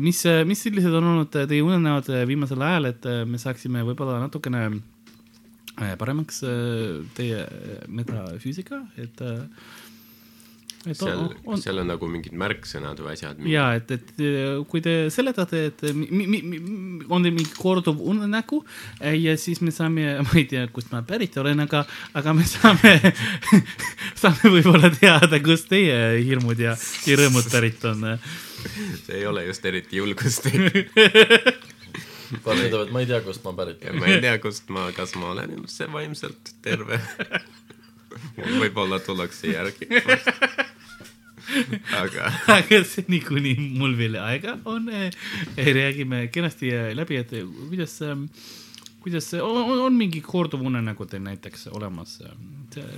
[0.00, 4.80] mis, mis sellised on olnud teie unenäod viimasel ajal, et me saaksime võib-olla natukene äh,
[5.76, 9.40] paremaks äh, teie äh, metafüüsika, et äh,
[10.82, 13.38] et seal on, seal on nagu mingid märksõnad või asjad.
[13.46, 14.08] ja et, et
[14.66, 16.58] kui te seletate, et mi, mi, mi,
[17.06, 18.58] on teil mingi korduv unenägu
[18.98, 21.84] ja siis me saame, ma ei tea, kust ma pärit olen, aga,
[22.18, 22.96] aga me saame,
[24.24, 26.74] saame võib-olla teada, kust teie hirmud ja,
[27.06, 28.08] ja rõõmud pärit on.
[29.06, 30.66] see ei ole just eriti julgustav.
[32.32, 34.00] Ütleb, et ma ei tea, kust ma pärit olen.
[34.00, 37.00] ma ei tea, kust ma, kas ma olen üldse vaimselt terve.
[38.60, 39.88] võib-olla tullakse järgi.
[42.02, 44.88] aga aga seni, kuni mul veel aega on,
[45.56, 47.34] räägime kenasti läbi, et
[47.68, 47.98] kuidas,
[49.02, 52.20] kuidas, on, on mingi korduv unenägu teil näiteks olemas?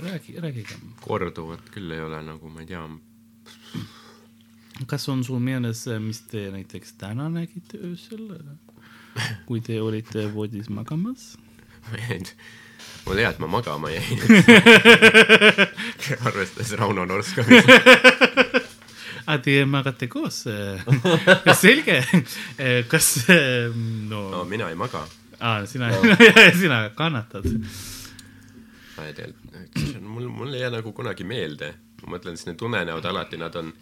[0.05, 0.79] räägi, rääkige.
[1.03, 2.85] korduvat küll ei ole nagu, ma ei tea,
[4.87, 8.29] kas on sul meeles, mis te näiteks täna nägite öösel,
[9.47, 11.35] kui te olite voodis magamas?
[13.05, 14.19] mul hea, et ma magama jäin.
[16.25, 17.69] arvestades Rauno Norskamist.
[17.69, 18.61] aa,
[19.27, 20.43] Ah, te magate koos?
[21.61, 21.95] selge,
[22.91, 23.07] kas,
[24.09, 25.01] no, no mina ei maga.
[25.39, 25.89] aa, sina,
[26.61, 27.47] sina kannatad.
[28.97, 29.27] ma ei tea,
[30.01, 31.73] mul, mul ei jää nagu kunagi meelde.
[32.03, 33.73] ma mõtlen, siis need unenäod alati nad on,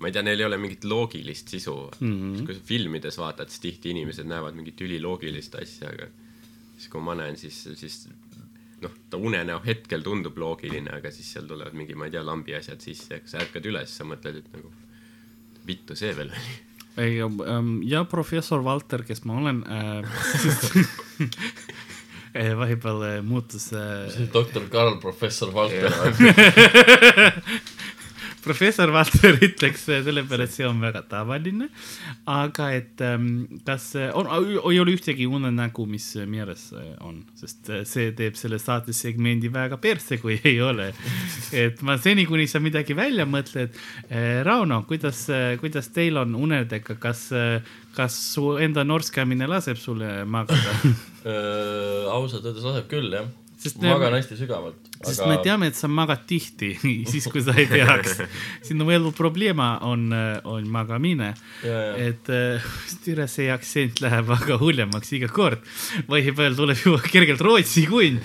[0.00, 2.12] ma ei tea, neil ei ole mingit loogilist sisu mm.
[2.12, 2.46] -hmm.
[2.46, 6.10] kui sa filmides vaatad, siis tihti inimesed näevad mingit üliloogilist asja, aga
[6.76, 8.08] siis kui ma näen, siis, siis
[8.82, 12.56] noh, ta unenäo hetkel tundub loogiline, aga siis seal tulevad mingi, ma ei tea, lambi
[12.58, 14.72] asjad sisse ja kui sa ärkad üles, sa mõtled, et nagu
[15.66, 16.56] vittu see veel oli.
[17.04, 17.18] ei,
[17.90, 20.02] ja professor Valter, kes ma olen äh,
[22.60, 25.92] vahepeal äh, muutus äh, doktor Karl, professor Valter.
[28.44, 31.68] professor Valter ütleks äh, selle peale, et see on väga tavaline,
[32.30, 37.22] aga et ähm, kas äh, on, ei ole ühtegi unenägu, mis äh, meeles äh, on,
[37.38, 40.90] sest äh, see teeb selle saatesegmendi väga perse, kui ei ole.
[41.64, 43.74] et ma seni, kuni sa midagi välja mõtled
[44.08, 47.58] äh,, Rauno, kuidas äh,, kuidas teil on unedega, kas äh,,
[47.94, 50.76] kas su enda norskamine laseb sulle magada?
[52.14, 53.30] ausalt öeldes laseb küll, jah.
[53.64, 54.76] Sest ma me- magan hästi sügavalt.
[55.08, 56.74] sest me teame, et sa magad tihti,
[57.10, 58.18] siis kui sa ei peaks.
[58.68, 60.04] sinu elu probleem on,
[60.44, 61.30] on magamine.
[61.64, 62.60] Et äh,
[63.04, 65.64] türa see aktsent läheb väga hullemaks iga kord.
[66.12, 68.20] vahepeal tuleb ju kergelt Rootsi kunn.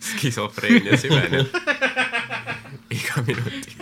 [0.00, 1.52] skisofreenia süveneb
[2.90, 3.74] iga minuti.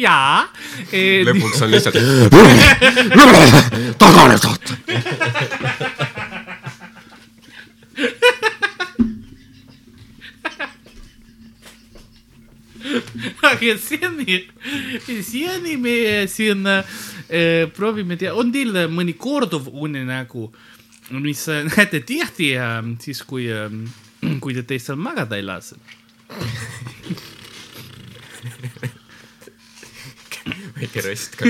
[0.00, 0.46] jaa.
[1.28, 1.98] lõpuks on lihtsalt
[4.00, 4.78] tagane saate.
[13.42, 14.48] Ага, сени,
[15.22, 16.84] сени ме сина
[17.28, 18.34] е, проби ме тя.
[18.34, 20.48] Он дил мани кордов уненаку.
[21.10, 22.60] Ми се нете тихти,
[22.98, 23.70] ти с cui,
[24.40, 25.74] кои да те се мага да иласе.
[30.80, 31.48] Väike röst ka.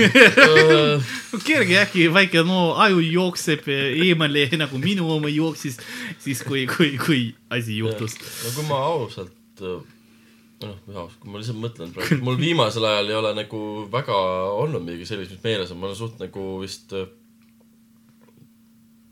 [1.47, 5.79] kerge äkki väike no aju jookseb eemale nagu minu oma jooksis
[6.21, 8.17] siis kui, kui, kui asi juhtus.
[8.45, 13.19] no kui ma ausalt, noh, ausalt, kui ma lihtsalt mõtlen praegu, mul viimasel ajal ei
[13.21, 14.19] ole nagu väga
[14.59, 17.09] olnud midagi sellist, mis meeles on, ma olen suht nagu vist äh,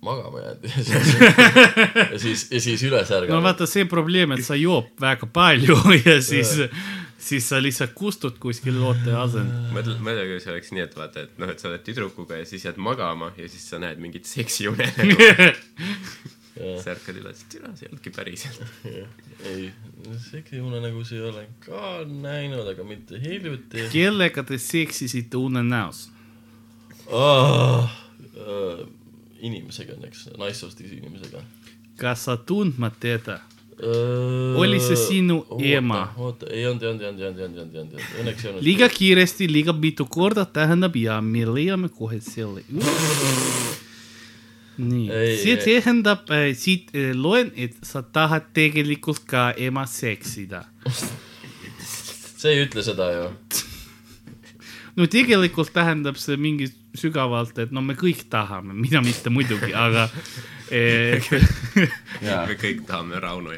[0.01, 1.15] magama jäänud ja siis,
[2.11, 3.43] ja siis, ja siis üles no ärganud.
[3.43, 6.55] vaata see probleem, et sa joob väga palju ja siis,
[7.19, 9.69] siis sa lihtsalt kustud kuskil looteasend.
[9.75, 12.47] mõtle, mõtle, kui see oleks nii, et vaata, et noh, et sa oled tüdrukuga ja
[12.49, 15.29] siis jääd magama ja siis sa näed mingit seksiunenägu.
[16.83, 18.61] sa ärkad üles, türa, see ei olnudki päriselt.
[19.47, 19.69] ei,
[20.29, 26.07] seksiunenägusid olen ka näinud, aga mitte hiljuti kellega te seksisite unenäos?
[27.07, 27.97] oh,.
[28.39, 28.85] Uh,
[29.43, 31.41] inimesega õnneks, naissoost inimesega
[31.99, 33.39] kas sa tundma teda?
[33.83, 34.59] uh,.
[34.59, 36.01] Oli see sinu ema?
[36.17, 38.51] oota, ei olnud, ei olnud, ei olnud, ei olnud, ei olnud, ei olnud, õnneks ei
[38.51, 38.65] olnud.
[38.65, 42.65] liiga kiiresti, liiga mitu korda tähendab ja me leiame kohe selle.
[44.77, 50.65] nii, Ei, see tähendab, siit eh, loen, et sa tahad tegelikult ka ema seksida.
[50.89, 53.31] see ei ütle seda ju.
[54.99, 60.07] no tegelikult tähendab see mingi sügavalt, et no me kõik tahame, mina mitte muidugi, aga
[60.75, 61.21] eh,
[62.23, 63.53] me kõik tahame Rauno.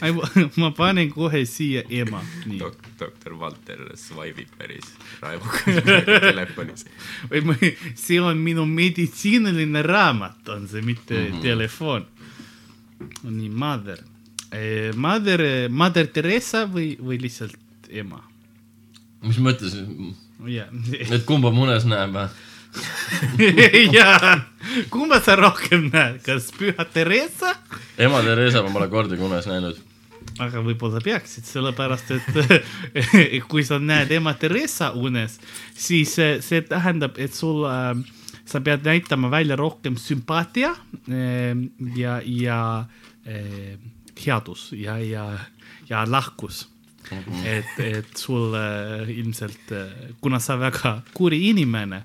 [0.00, 0.12] Ai,
[0.56, 2.20] ma- panen kohe siia ema,
[2.98, 5.58] doktor Valter swipe'ib päris raevuga
[6.30, 6.86] telefonis.
[7.32, 7.56] või ma,
[7.98, 11.42] see on minu meditsiiniline raamat, on see, mitte mm -hmm.
[11.42, 12.06] telefon.
[13.22, 13.98] nii, mother.
[14.96, 18.22] Mother, Mother Theresa või, või lihtsalt ema?
[19.24, 19.74] mis mõttes,
[20.46, 22.28] jah, et kumba munes näeb või?
[23.96, 24.34] jaa,
[24.92, 27.54] kumba sa rohkem näed, kas Püha Theresa?
[27.98, 29.80] ema Theresa ma pole kordagi unes näinud.
[30.38, 32.38] aga võib-olla peaksid, sellepärast et
[33.50, 35.38] kui sa näed ema Theresa unes,
[35.74, 37.96] siis eh, see tähendab, et sul äh,,
[38.48, 40.74] sa pead näitama välja rohkem sümpaatia
[41.08, 41.56] äh,
[41.96, 42.60] ja, ja
[43.26, 43.78] äh,
[44.26, 45.30] headus ja, ja,
[45.88, 46.66] ja lahkus.
[47.44, 52.02] et, et sul äh, ilmselt äh,, kuna sa väga kuri inimene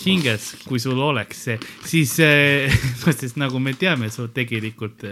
[0.00, 2.72] hinges, kui sul oleks see, siis äh,
[3.20, 5.04] sest nagu me teame, sa oled tegelikult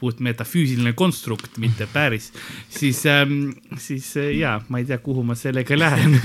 [0.00, 2.30] puht metafüüsiline konstrukt, mitte päris,
[2.72, 6.16] siis ähm,, siis ja ma ei tea, kuhu ma sellega lähen.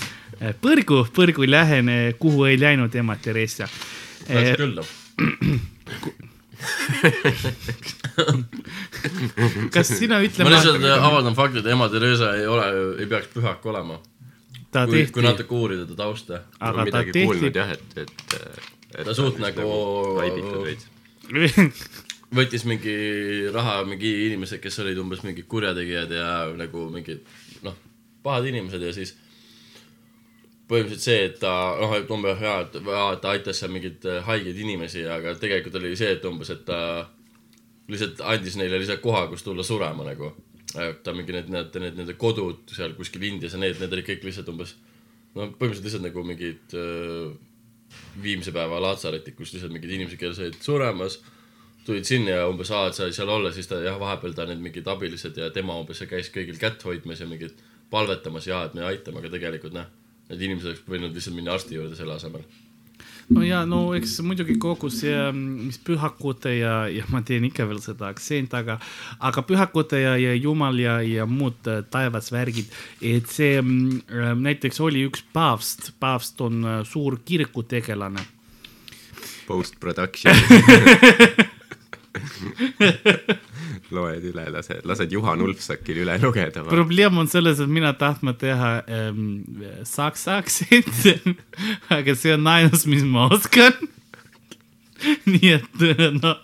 [0.62, 3.66] põrgu, põrgu lähen, kuhu ei läinud ema Theresa.
[4.28, 4.94] läks küll noh.
[9.74, 12.66] kas sina ütle ma, lihtsalt avaldan fakti, et ema Theresa ei ole,
[13.02, 13.96] ei peaks pühak olema.
[14.72, 16.34] ta kui, kui tehti, natuke uurida ta tausta.
[16.60, 18.10] aga ta midagi kuulnud tehti, jah, et, et,
[18.96, 19.04] et.
[19.04, 20.22] Ta suht nagu-
[20.64, 20.84] veits.
[22.36, 22.96] võttis mingi
[23.54, 27.20] raha mingi inimesed, kes olid umbes mingid kurjategijad ja nagu mingid
[27.66, 27.74] noh,
[28.26, 29.10] pahad inimesed ja siis
[30.66, 34.58] põhimõtteliselt see, et ta noh, et umbes jaa, et ta aitas seal mingeid äh, haigeid
[34.64, 36.80] inimesi, aga tegelikult oli see, et umbes, et ta
[37.86, 40.34] lihtsalt andis neile lihtsalt koha, kus tulla surema nagu.
[40.76, 44.26] ta mingi need, need, need nende kodud seal kuskil Indias ja need, need olid kõik
[44.26, 44.74] lihtsalt umbes
[45.36, 47.30] no põhimõtteliselt lihtsalt nagu mingid äh,
[48.22, 51.20] viimse päeva laatsaretid, kus lihtsalt mingid inimesed, kes olid suremas,
[51.86, 54.64] tulid sinna ja umbes, aa, et sa seal olla, siis ta jah, vahepeal ta need
[54.64, 57.54] mingid abilised ja tema umbes käis kõigil kätt hoidmas ja mingid
[57.92, 59.92] palvetamas ja et me aitame, aga tegelikult noh,
[60.30, 62.42] need inimesed oleks võinud lihtsalt minna arsti juurde selle asemel.
[63.34, 67.80] no ja no eks muidugi kogu see, mis pühakute ja, ja ma teen ikka veel
[67.82, 68.78] seda aktsent, aga,
[69.18, 72.66] aga pühakute ja, ja jumal ja, ja muud äh, taevasvärgid,
[73.02, 78.22] et see mm, äh, näiteks oli üks paavst, paavst on äh, suur kirikutegelane.
[79.46, 80.34] Post production.
[83.94, 86.64] loed üle, lased, lased Juhan Ulfsakil üle lugeda.
[86.68, 89.44] probleem on selles, et mina tahtma teha ähm,
[89.84, 91.18] saksa aktsenti,
[91.98, 93.74] aga see on ainus, mis ma oskan.
[95.32, 95.70] nii et
[96.16, 96.38] noh,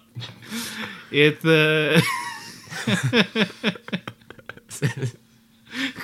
[1.12, 2.02] et äh,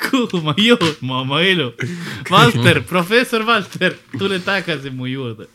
[0.09, 1.73] kuhu ma jõudma oma elu.
[2.31, 5.47] Valter, professor Valter, tule tagasi mu juurde.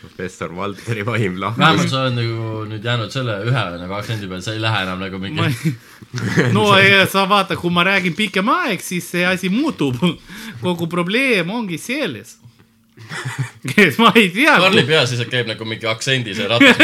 [0.00, 1.90] Professor Valteri vaim vähemalt lahkus.
[1.90, 5.20] sa oled nagu nüüd jäänud selle ühe nagu aktsendi peale, sa ei lähe enam nagu
[5.22, 5.74] mingi ma ei,
[6.56, 9.96] no ja sa vaata, kui ma räägin pikem aeg, siis see asi muutub.
[10.62, 12.38] kogu probleem ongi selles.
[13.76, 14.58] et ma ei tea.
[14.60, 16.76] Karli peas lihtsalt käib nagu mingi aktsendi see ratas.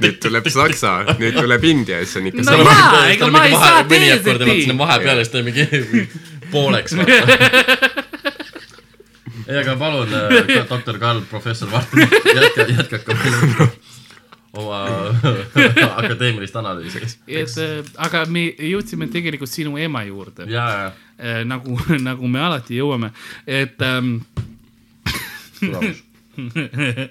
[0.00, 3.54] nüüd tuleb saksa, nüüd tuleb india ja siis on ikka No jaa, ega ma ei
[3.56, 4.50] saa mõni jääb korda teisiti.
[4.50, 5.64] vaata sinna vahepeale, siis ta mingi
[6.52, 6.94] pooleks.
[9.50, 10.12] ei, aga palun,
[10.70, 13.16] doktor Karl, professor Martin, jätka, jätkake
[14.52, 14.84] oma,
[15.76, 17.18] oma akadeemilist analüüsi.
[17.26, 20.66] et äh, aga me jõudsime tegelikult sinu ema juurde, ja,
[21.18, 21.78] ja, nagu,
[22.08, 23.12] nagu me alati jõuame,
[23.46, 24.18] et ähm,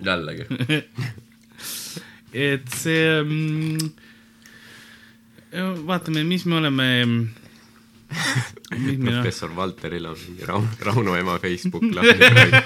[0.06, 0.48] jällegi.
[2.34, 3.92] et see mm,,
[5.88, 7.39] vaatame, mis me oleme, me,
[8.10, 11.84] professor Valteril on mingi Rauno, Rauno ema Facebook.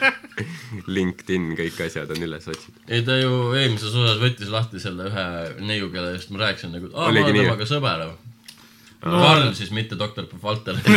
[0.97, 2.79] LinkedIn, kõik asjad on üles otsitud.
[2.87, 5.25] ei, ta ju eelmises osas võttis lahti selle ühe
[5.67, 8.05] neiu, kellest ma rääkisin nagu, aa, ma olen temaga sõber.
[9.03, 10.79] Karl siis, mitte doktor Valter.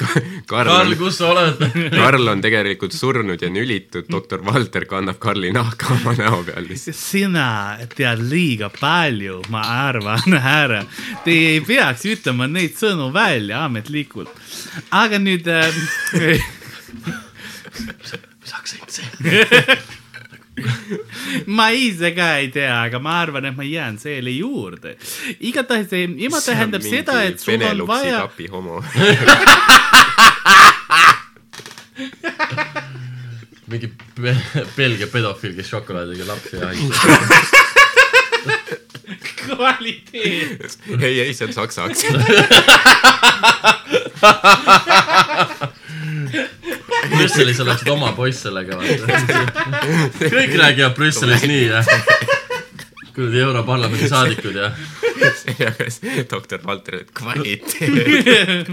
[0.00, 1.60] Karl Karl, on, kus sa oled?
[2.00, 6.96] Karl on tegelikult surnud ja nülitud, doktor Valter kannab Karli nahka oma näo peal lihtsalt.
[6.98, 7.46] sina
[7.94, 10.82] tead liiga palju, ma arvan, härra.
[11.24, 14.32] Te ei peaks ütlema neid sõnu välja ametlikult.
[14.90, 15.80] aga nüüd äh,,
[18.40, 19.08] mis aktsent see?
[21.56, 24.96] ma ise ka ei tea, aga ma arvan, et ma jään selle juurde.
[25.40, 28.82] igatahes ema tähendab seda, et sul on vaja, kapi homo.
[33.70, 33.88] mingi
[34.76, 37.10] Belgia pedofiil, kes šokolaadiga lapsi jahitab.
[39.40, 40.78] kvaliteet.
[41.00, 42.24] ei, ei, see on saksa aktsent.
[47.20, 49.44] Brüsselis oleksid oma poiss sellega, vaata.
[50.24, 51.84] kõik räägivad Brüsselis nii ja.
[53.14, 54.70] kuradi Europarlamendi saadikud ja.
[56.30, 58.70] doktor Valter, et kvaliteet.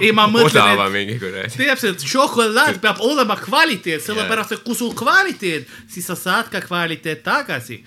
[0.00, 1.52] ei, ma mõtlen, odava et mingi kuradi.
[1.56, 7.22] täpselt, šokolaad peab olema kvaliteet, sellepärast et kui sul kvaliteet, siis sa saad ka kvaliteet
[7.26, 7.80] tagasi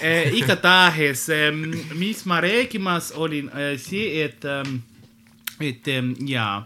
[0.00, 0.32] eh,.
[0.40, 1.50] igatahes eh,,
[1.98, 4.72] mis ma rääkimas olin eh,, see, et eh,,
[5.62, 6.02] et eh,
[6.32, 6.62] jaa,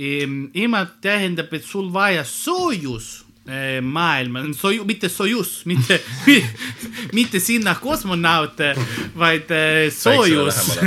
[0.00, 6.00] ema tähendab, et sul vaja soojus eh, maailma, soju-, mitte sojus, mitte,
[7.16, 8.74] mitte sinna kosmonaute,
[9.18, 10.78] vaid eh, soojus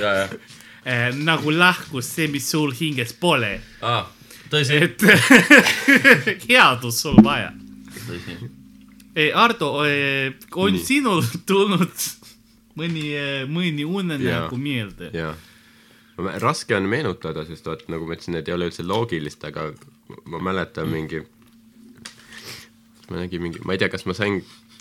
[0.00, 3.60] eh, nagu lahkus see, mis sul hinges pole.
[3.82, 4.06] aa,
[4.52, 5.02] tõsi, et
[6.48, 7.52] headust sul vaja.
[8.06, 8.38] tõsi.
[9.32, 10.80] Ardo, on Nii.
[10.84, 12.02] sinul tulnud
[12.76, 13.06] mõni,
[13.48, 15.08] mõni unenägu meelde?
[15.16, 15.32] jaa.
[16.16, 19.70] Raske on meenutada, sest vaat nagu ma ütlesin, need ei ole üldse loogilised, aga
[20.32, 21.22] ma mäletan mingi,
[23.10, 24.40] ma nägin mingi, ma ei tea, kas ma sain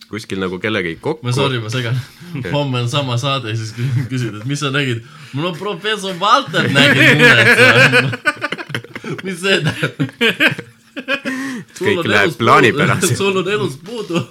[0.10, 1.26] kuskil nagu kellegagi kokku.
[1.26, 1.98] ma sorry, ma segan.
[2.56, 5.04] homme on sama saade ja siis kü- küsid, et mis sa nägid.
[5.34, 8.14] mul on professor Valter nägid unes.
[9.26, 10.64] mis see tähendab?
[11.76, 13.18] kõik läheb plaanipäraselt.
[13.20, 14.22] sul on elus puudu.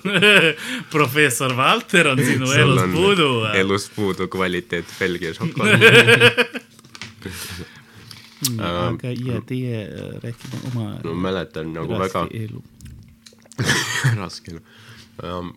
[0.91, 3.31] professor Valter on sinu elus puudu.
[3.55, 6.65] elus puudu kvaliteet Belgia šokolaad.
[8.61, 12.27] Aga ja teie äh, rääkige oma no ma mäletan nagu väga
[14.21, 14.65] raske elu.
[15.23, 15.55] um,.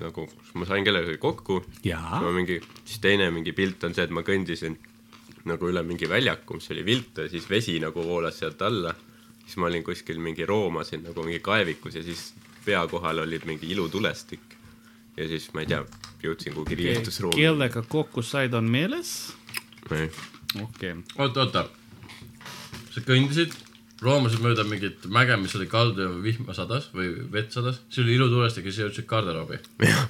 [0.00, 1.60] nagu ma sain kellegagi kokku,
[1.94, 4.74] ma, mingi, siis teine mingi pilt on see, et ma kõndisin
[5.46, 8.94] nagu üle mingi väljaku, mis oli viltu ja siis vesi nagu voolas sealt alla.
[9.44, 12.32] siis ma olin kuskil mingi roomasin nagu mingi kaevikus ja siis
[12.64, 14.56] pea kohal olid mingi ilutulestik.
[15.16, 15.84] ja siis ma ei tea,
[16.22, 17.40] jõudsin kuhugi riietusruumi.
[17.40, 19.32] kellega kokku said, on meeles?
[20.64, 21.64] Okei okay., oota, oota.
[22.94, 23.54] sa kõndisid,
[24.02, 28.16] roomasid mööda mingit mäge, mis oli kaldu ja vihma sadas või vett sadas, siis oli
[28.18, 29.60] ilutulestik ja siis jõudsid garderoobi.
[29.84, 30.06] jah,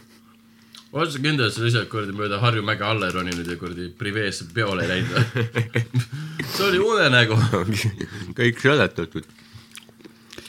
[0.93, 3.89] oled sa kindel, et sa lihtsalt kuradi mööda Harju mäge alla ei roninud ja kuradi
[3.99, 5.83] priveesse peole ei läinud või?
[6.55, 7.41] see oli unenägu
[8.39, 9.29] kõik seletatud.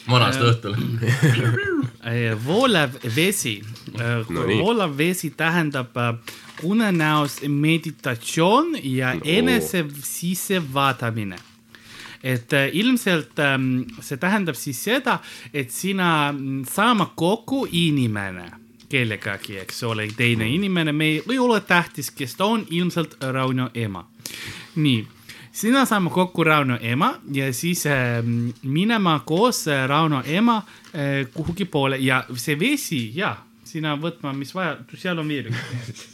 [0.10, 0.76] Vanast õhtul.
[2.46, 3.62] voolav vesi
[4.30, 4.60] No nii.
[4.62, 6.14] voolav vesi tähendab äh,
[6.64, 9.22] unenäos meditatsioon ja No.
[9.26, 11.36] enese sissevaatamine.
[12.24, 15.20] et äh, ilmselt ähm, see tähendab siis seda,
[15.54, 18.48] et sina mm, saama kokku inimene
[18.90, 23.70] kellegagi, eks ole, teine inimene, me ei, ei ole tähtis, kes ta on, ilmselt Rauno
[23.76, 24.06] ema.
[24.76, 25.08] nii,
[25.58, 28.24] sina saame kokku Rauno ema ja siis äh,
[28.64, 33.36] minema koos Rauno ema äh, kuhugi poole ja see vesi ja
[33.68, 36.06] sina võtma, mis vaja, seal on veel üks.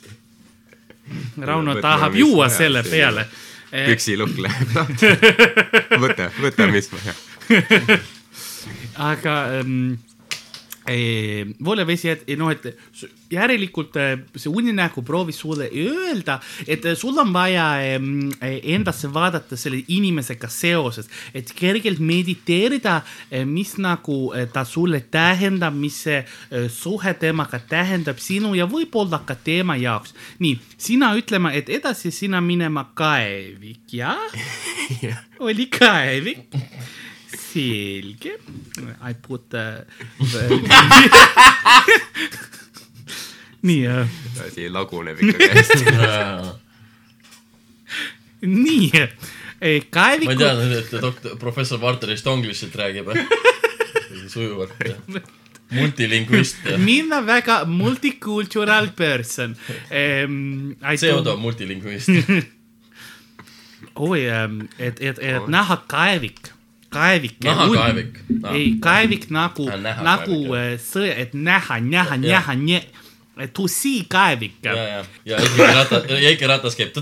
[1.37, 3.27] Rauno tahab juua vaja, selle peale.
[3.73, 5.11] püksilukk läheb lahti.
[6.03, 7.13] võta, võta, mis vaja.
[9.11, 9.95] aga ähm,
[10.87, 12.73] eh, voolevesi, et noh, et
[13.33, 19.57] järelikult eh, see uninägu proovis sulle öelda, et eh, sul on vaja eh, endasse vaadata
[19.59, 22.99] selle inimesega seoses, et kergelt mediteerida,
[23.49, 29.23] mis nagu eh, ta sulle tähendab, mis see eh, suhe temaga tähendab sinu ja võib-olla
[29.25, 30.13] ka tema jaoks.
[30.43, 34.19] nii, sina ütlema, et edasi sina minema kaevik, jah?
[35.47, 36.53] oli kaevik
[37.53, 38.33] selge.
[39.09, 39.85] I put uh,.
[43.67, 44.07] nii uh,,
[44.45, 45.71] asi laguneb ikka käest.
[48.43, 53.07] nii eh, ma ei kaeviku, teadnud, et doktor, professor Varterist Anglist räägib.
[54.27, 54.73] sujuvalt.
[55.73, 59.55] multilingvist mina väga multicultural person
[60.25, 60.75] um,.
[60.95, 62.09] pseudo multilingvist.
[63.95, 64.25] oi,
[64.79, 66.52] et, et, et näha kaevik,
[66.93, 67.37] kaevik.
[67.43, 68.19] Nahakaevik.
[68.43, 68.55] Ah.
[68.55, 69.67] ei, kaevik nagu
[70.03, 72.55] nagu eh, sõja, et näha, näha, näha,
[73.53, 74.59] to see kaevik.
[74.63, 76.93] ja, ja, ja Heiki Ratas, Heiki Ratas käib.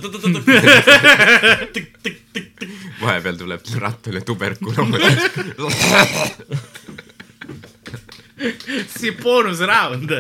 [3.01, 5.75] vahepeal tuleb rattale tuberkuloos.
[8.87, 10.15] see boonusraund.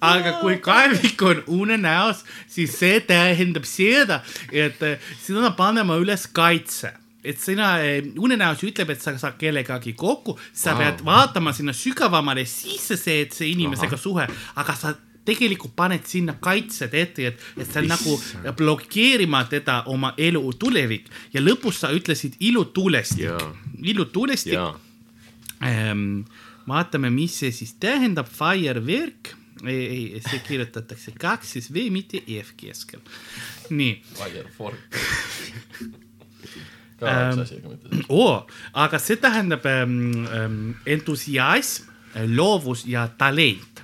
[0.00, 7.01] aga kui kaevik on unenäos, siis see tähendab seda, et eh, sina panema üles kaitse
[7.24, 10.78] et sina eh, unenäos ütleb, et sa saad kellegagi kokku, sa Wow.
[10.82, 14.02] pead vaatama sinna sügavamale sisse see, et see inimesega Ahah.
[14.02, 14.94] suhe, aga sa
[15.24, 18.48] tegelikult paned sinna kaitsed ette, et, et sa nagu Issand.
[18.58, 23.30] blokeerima teda oma elu tulevik ja lõpus sa ütlesid ilutulestik
[23.82, 24.58] ilutulestik
[25.62, 26.24] ähm,.
[26.66, 29.32] vaatame, mis see siis tähendab, firework,
[29.66, 33.00] ei, ei, see kirjutatakse kaks siis V, mitte F keskel.
[33.70, 34.98] nii, Firefork.
[37.02, 38.04] mitte.
[38.08, 41.90] oo, aga see tähendab ähm, ähm, entusiasm,
[42.36, 43.82] loovus ja talent.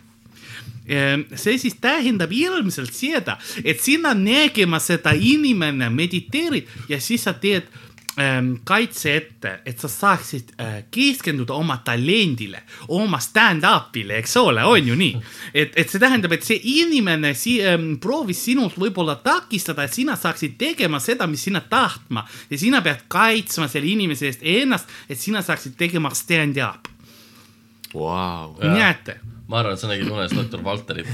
[0.89, 7.69] see siis tähendab ilmselt seda, et sina nägema seda inimene mediteerid ja siis sa teed
[8.21, 12.62] ähm, kaitse ette, et sa saaksid äh, keskenduda oma talendile,
[12.95, 15.23] oma stand-up'ile, eks ole, on ju nii.
[15.55, 20.16] et, et see tähendab, et see inimene si- ähm, proovis sinult võib-olla takistada, et sina
[20.19, 25.19] saaksid tegema seda, mis sina tahtma ja sina pead kaitsma selle inimese eest ennast, et
[25.19, 26.91] sina saaksid tegema stand-up.
[27.95, 28.59] Vau.
[28.61, 29.16] näete,
[29.49, 31.09] ma arvan, et sa nägid unes doktor Valterit,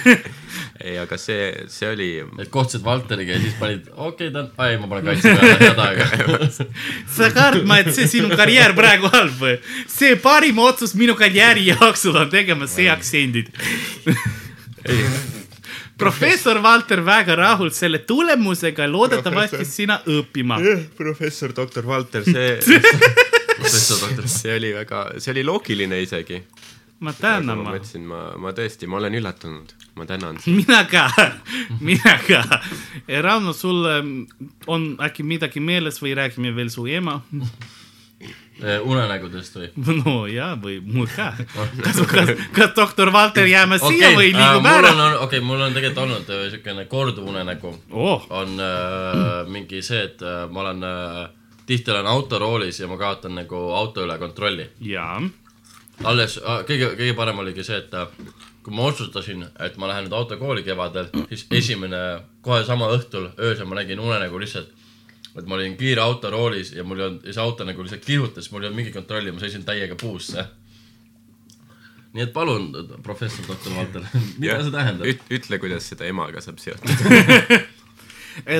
[0.84, 2.08] ei, aga see, see oli,
[2.42, 5.58] et kohtusid Valteriga ja siis panid, okei okay,, ta on, ai, ma panen kaitse peale,
[5.60, 6.48] head aega.
[7.16, 9.54] sa kartma, et see sinu karjäär praegu halb või?
[9.90, 13.52] see parim otsus minu karjääri jooksul on tegema see aktsendid.
[16.00, 20.58] professor Valter väga rahul selle tulemusega, loodetavasti sina õppima.
[20.98, 22.82] professor doktor Valter, see,
[23.60, 24.26] professor doktor.
[24.26, 26.42] see oli väga, see oli loogiline isegi.
[27.00, 30.40] Ma tänan, ma, mõtlesin, ma, ma tõesti, ma olen üllatunud, ma tänan.
[30.60, 31.08] mina ka,
[31.80, 32.44] mina ka.
[33.24, 33.84] Rauno, sul
[34.70, 37.20] on äkki midagi meeles või räägime veel su ema?
[38.60, 39.68] unenägudest või?
[40.02, 41.32] no ja, või mul ka.
[41.84, 45.64] kas, kas, kas doktor Valter jääma siia või liigub mul ära on, okei okay,, mul
[45.64, 47.74] on tegelikult olnud äh, siukene korduv unenägu.
[47.90, 51.20] oh, on äh, mingi see, et äh, ma olen äh,,
[51.66, 54.68] tihti olen autoroolis ja ma kaotan nagu auto üle kontrolli.
[54.84, 55.20] jaa,
[56.04, 58.06] alles äh, kõige, kõige parem oligi see, et äh,
[58.64, 62.02] kui ma otsustasin, et ma lähen nüüd autokooli kevadel, siis esimene,
[62.44, 64.70] kohe sama õhtul, öösel ma nägin unenägu lihtsalt,
[65.30, 68.50] et ma olin kiire autoroolis ja mul ei olnud, ja see auto nagu lihtsalt kihutas,
[68.52, 70.46] mul ei olnud mingit kontrolli, ma seisin täiega puusse.
[72.12, 72.72] nii et palun,
[73.06, 74.06] professor doktor Valter,
[74.40, 75.28] mida see tähendab?
[75.30, 77.70] ütle, kuidas seda emaga saab seotud.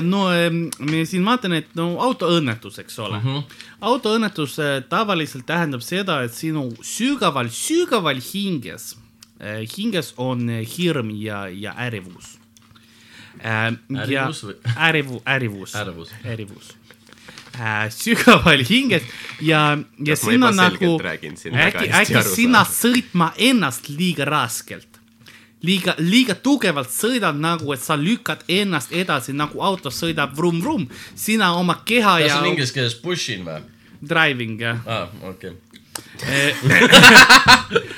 [0.02, 3.26] no em, me siin vaatan, et no autoõnnetus, eks ole mm.
[3.26, 3.60] -hmm.
[3.90, 8.96] autoõnnetus eh, tavaliselt tähendab seda, et sinu sügaval, sügaval hinges,
[9.76, 12.36] hinges on eh, hirm ja, ja ärevus.
[13.40, 14.58] Ärevus või?
[14.88, 15.74] ärivu, ärevus.
[15.74, 16.12] Ärevus.
[16.24, 16.76] ärevus.
[17.90, 19.02] sügaval hinges
[19.40, 24.89] ja, ja sina nagu äkki, äkki sina sõitma ennast liiga raskelt
[25.62, 31.52] liiga, liiga tugevalt sõidad nagu, et sa lükkad ennast edasi nagu auto sõidab vrum-vrum, sina
[31.58, 33.60] oma keha kas ja on inglise keeles push in või?
[34.00, 35.56] driving jah aa, okei,
[36.20, 36.54] Eh,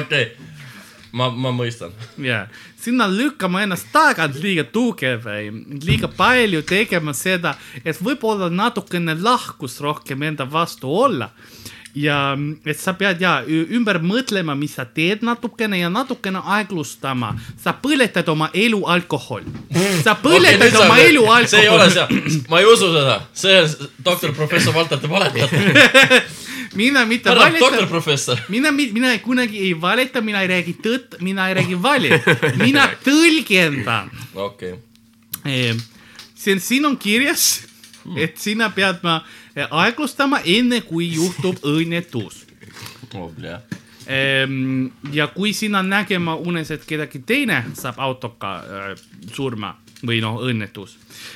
[0.00, 0.24] okei.
[1.12, 1.92] ma, ma mõistan.
[2.22, 2.46] ja
[2.80, 5.26] sina lükkama ennast tagant liiga tugev,
[5.84, 7.54] liiga palju tegema seda,
[7.84, 11.30] et võib-olla natukene lahkus rohkem enda vastu olla
[11.94, 12.36] ja
[12.66, 17.34] et sa pead ja ümber mõtlema, mis sa teed natukene ja natukene aeglustama.
[17.62, 19.46] sa põletad oma elu alkoholi.
[20.02, 21.48] sa põletad okay, oma elu alkoholi.
[21.48, 26.22] see ei ole see, ma ei usu seda, see on doktor professor Valter, te valetate.
[26.80, 28.38] mina mitte härra doktor professor.
[28.48, 32.12] mina, mina kunagi ei valeta, mina ei räägi tõtt, mina ei räägi vali,
[32.58, 34.76] mina tõlgendan okei,
[35.48, 35.78] Ehm,
[36.34, 37.62] siin, siin on kirjas,
[38.16, 39.20] et sina pead ma
[39.70, 42.44] aeglustama enne, kui juhtub õnnetus.
[43.42, 43.60] jah.
[45.12, 49.02] ja kui sina nägema unes, et kedagi teine saab autoga äh,
[49.32, 49.74] surma
[50.06, 50.94] või noh, õnnetus,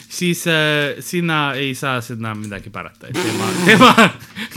[0.08, 3.90] siis äh, sina ei saa seda midagi parata, et tema, tema,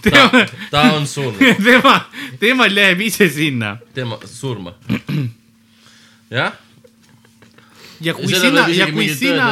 [0.04, 1.96] ta tema, ta on surnud, tema,
[2.40, 4.76] tema läheb ise sinna tema surma.
[6.38, 6.54] jah,
[8.02, 9.50] ja kui Sellel sina ja kui sina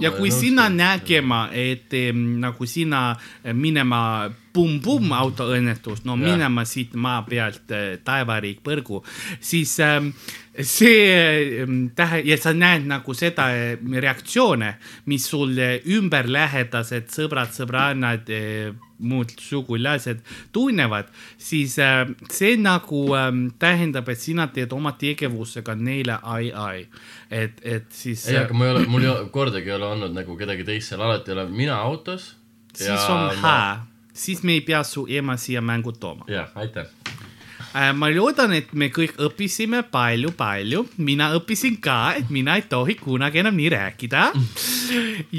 [0.00, 3.10] ja kui sina nägema, et nagu sina
[3.44, 6.24] eh, minema pumm-pumm autoõnnetus, no Jah.
[6.32, 9.00] minema siit maa pealt eh, taevariik põrgu,
[9.40, 10.10] siis ähm,
[10.60, 11.64] see
[11.96, 14.74] tähe- ja sa näed nagu seda eh, reaktsioone,
[15.08, 18.28] mis sul eh, ümberlähedased sõbrad, sõbrannad,
[19.02, 20.22] muud sugulased
[20.52, 26.86] tunnevad, siis äh, see nagu ähm, tähendab, et sina teed oma tegevusega neile ai-ai,
[27.30, 28.26] et, et siis.
[28.30, 30.92] ei, aga ma ei ole, mul ei ole, kordagi ei ole olnud nagu kedagi teist
[30.92, 32.34] seal, alati olen mina autos.
[32.74, 36.24] siis on hää, siis me ei pea su ema siia mängu tooma.
[36.28, 36.86] jah, aitäh.
[37.72, 43.40] Ma loodan, et me kõik õppisime palju-palju, mina õppisin ka, et mina ei tohi kunagi
[43.42, 44.24] enam nii rääkida.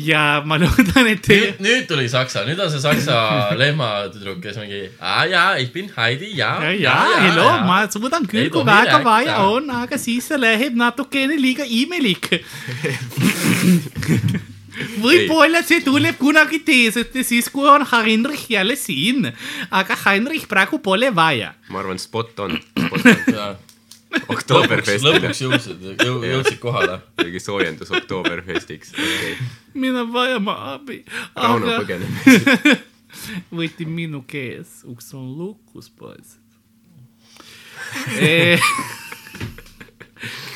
[0.09, 3.17] ja ma loodan, et teie nüüd, tuli saksa, nüüd on see saksa
[3.61, 4.85] lehmatüdruk, kes mingi,
[5.31, 9.69] ja, ich bin Heidi, ja, ja, ja, hello, ma suudan küll, kui väga vaja on,
[9.83, 12.31] aga siis see läheb natukene liiga imelik.
[15.03, 19.29] võib-olla see tuleb kunagi teisest, siis kui on Heinrich jälle siin,
[19.71, 21.53] aga Heinrich praegu pole vaja.
[21.69, 23.05] ma arvan, spot on, spot
[23.47, 23.57] on.
[24.13, 26.99] lõpuks, Oktoberfestile lõpuks jõudsid, jõudsid kohale.
[27.21, 28.93] mingi soojendus Oktoberfestiks.
[28.93, 29.37] okei,
[29.73, 31.03] mina vajame abi,
[31.35, 32.83] Rauno aga põgeneb.
[33.53, 36.41] võeti minu käes, uks on lukus, poisid.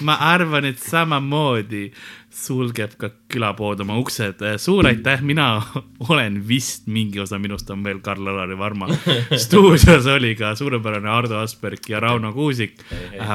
[0.05, 1.91] ma arvan, et samamoodi
[2.37, 4.43] sulgeb ka külapood oma uksed.
[4.61, 5.47] suur aitäh, mina
[6.09, 8.89] olen vist, mingi osa minust on veel Karl-Alari Varma.
[9.45, 12.77] stuudios oli ka suurepärane Ardo Asperg ja Rauno Kuusik.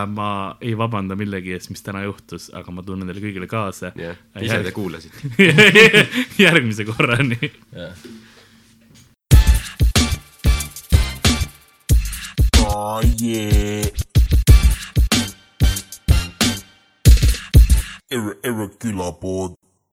[0.09, 3.93] ma ei vabanda millegi eest, mis täna juhtus, aga ma tunnen teile kõigile kaasa.
[3.99, 5.17] jah, ise te kuulasite.
[6.45, 7.53] järgmise korrani.
[7.73, 8.11] jah.
[12.73, 14.12] Oh yeah.
[18.13, 19.55] Irregular board.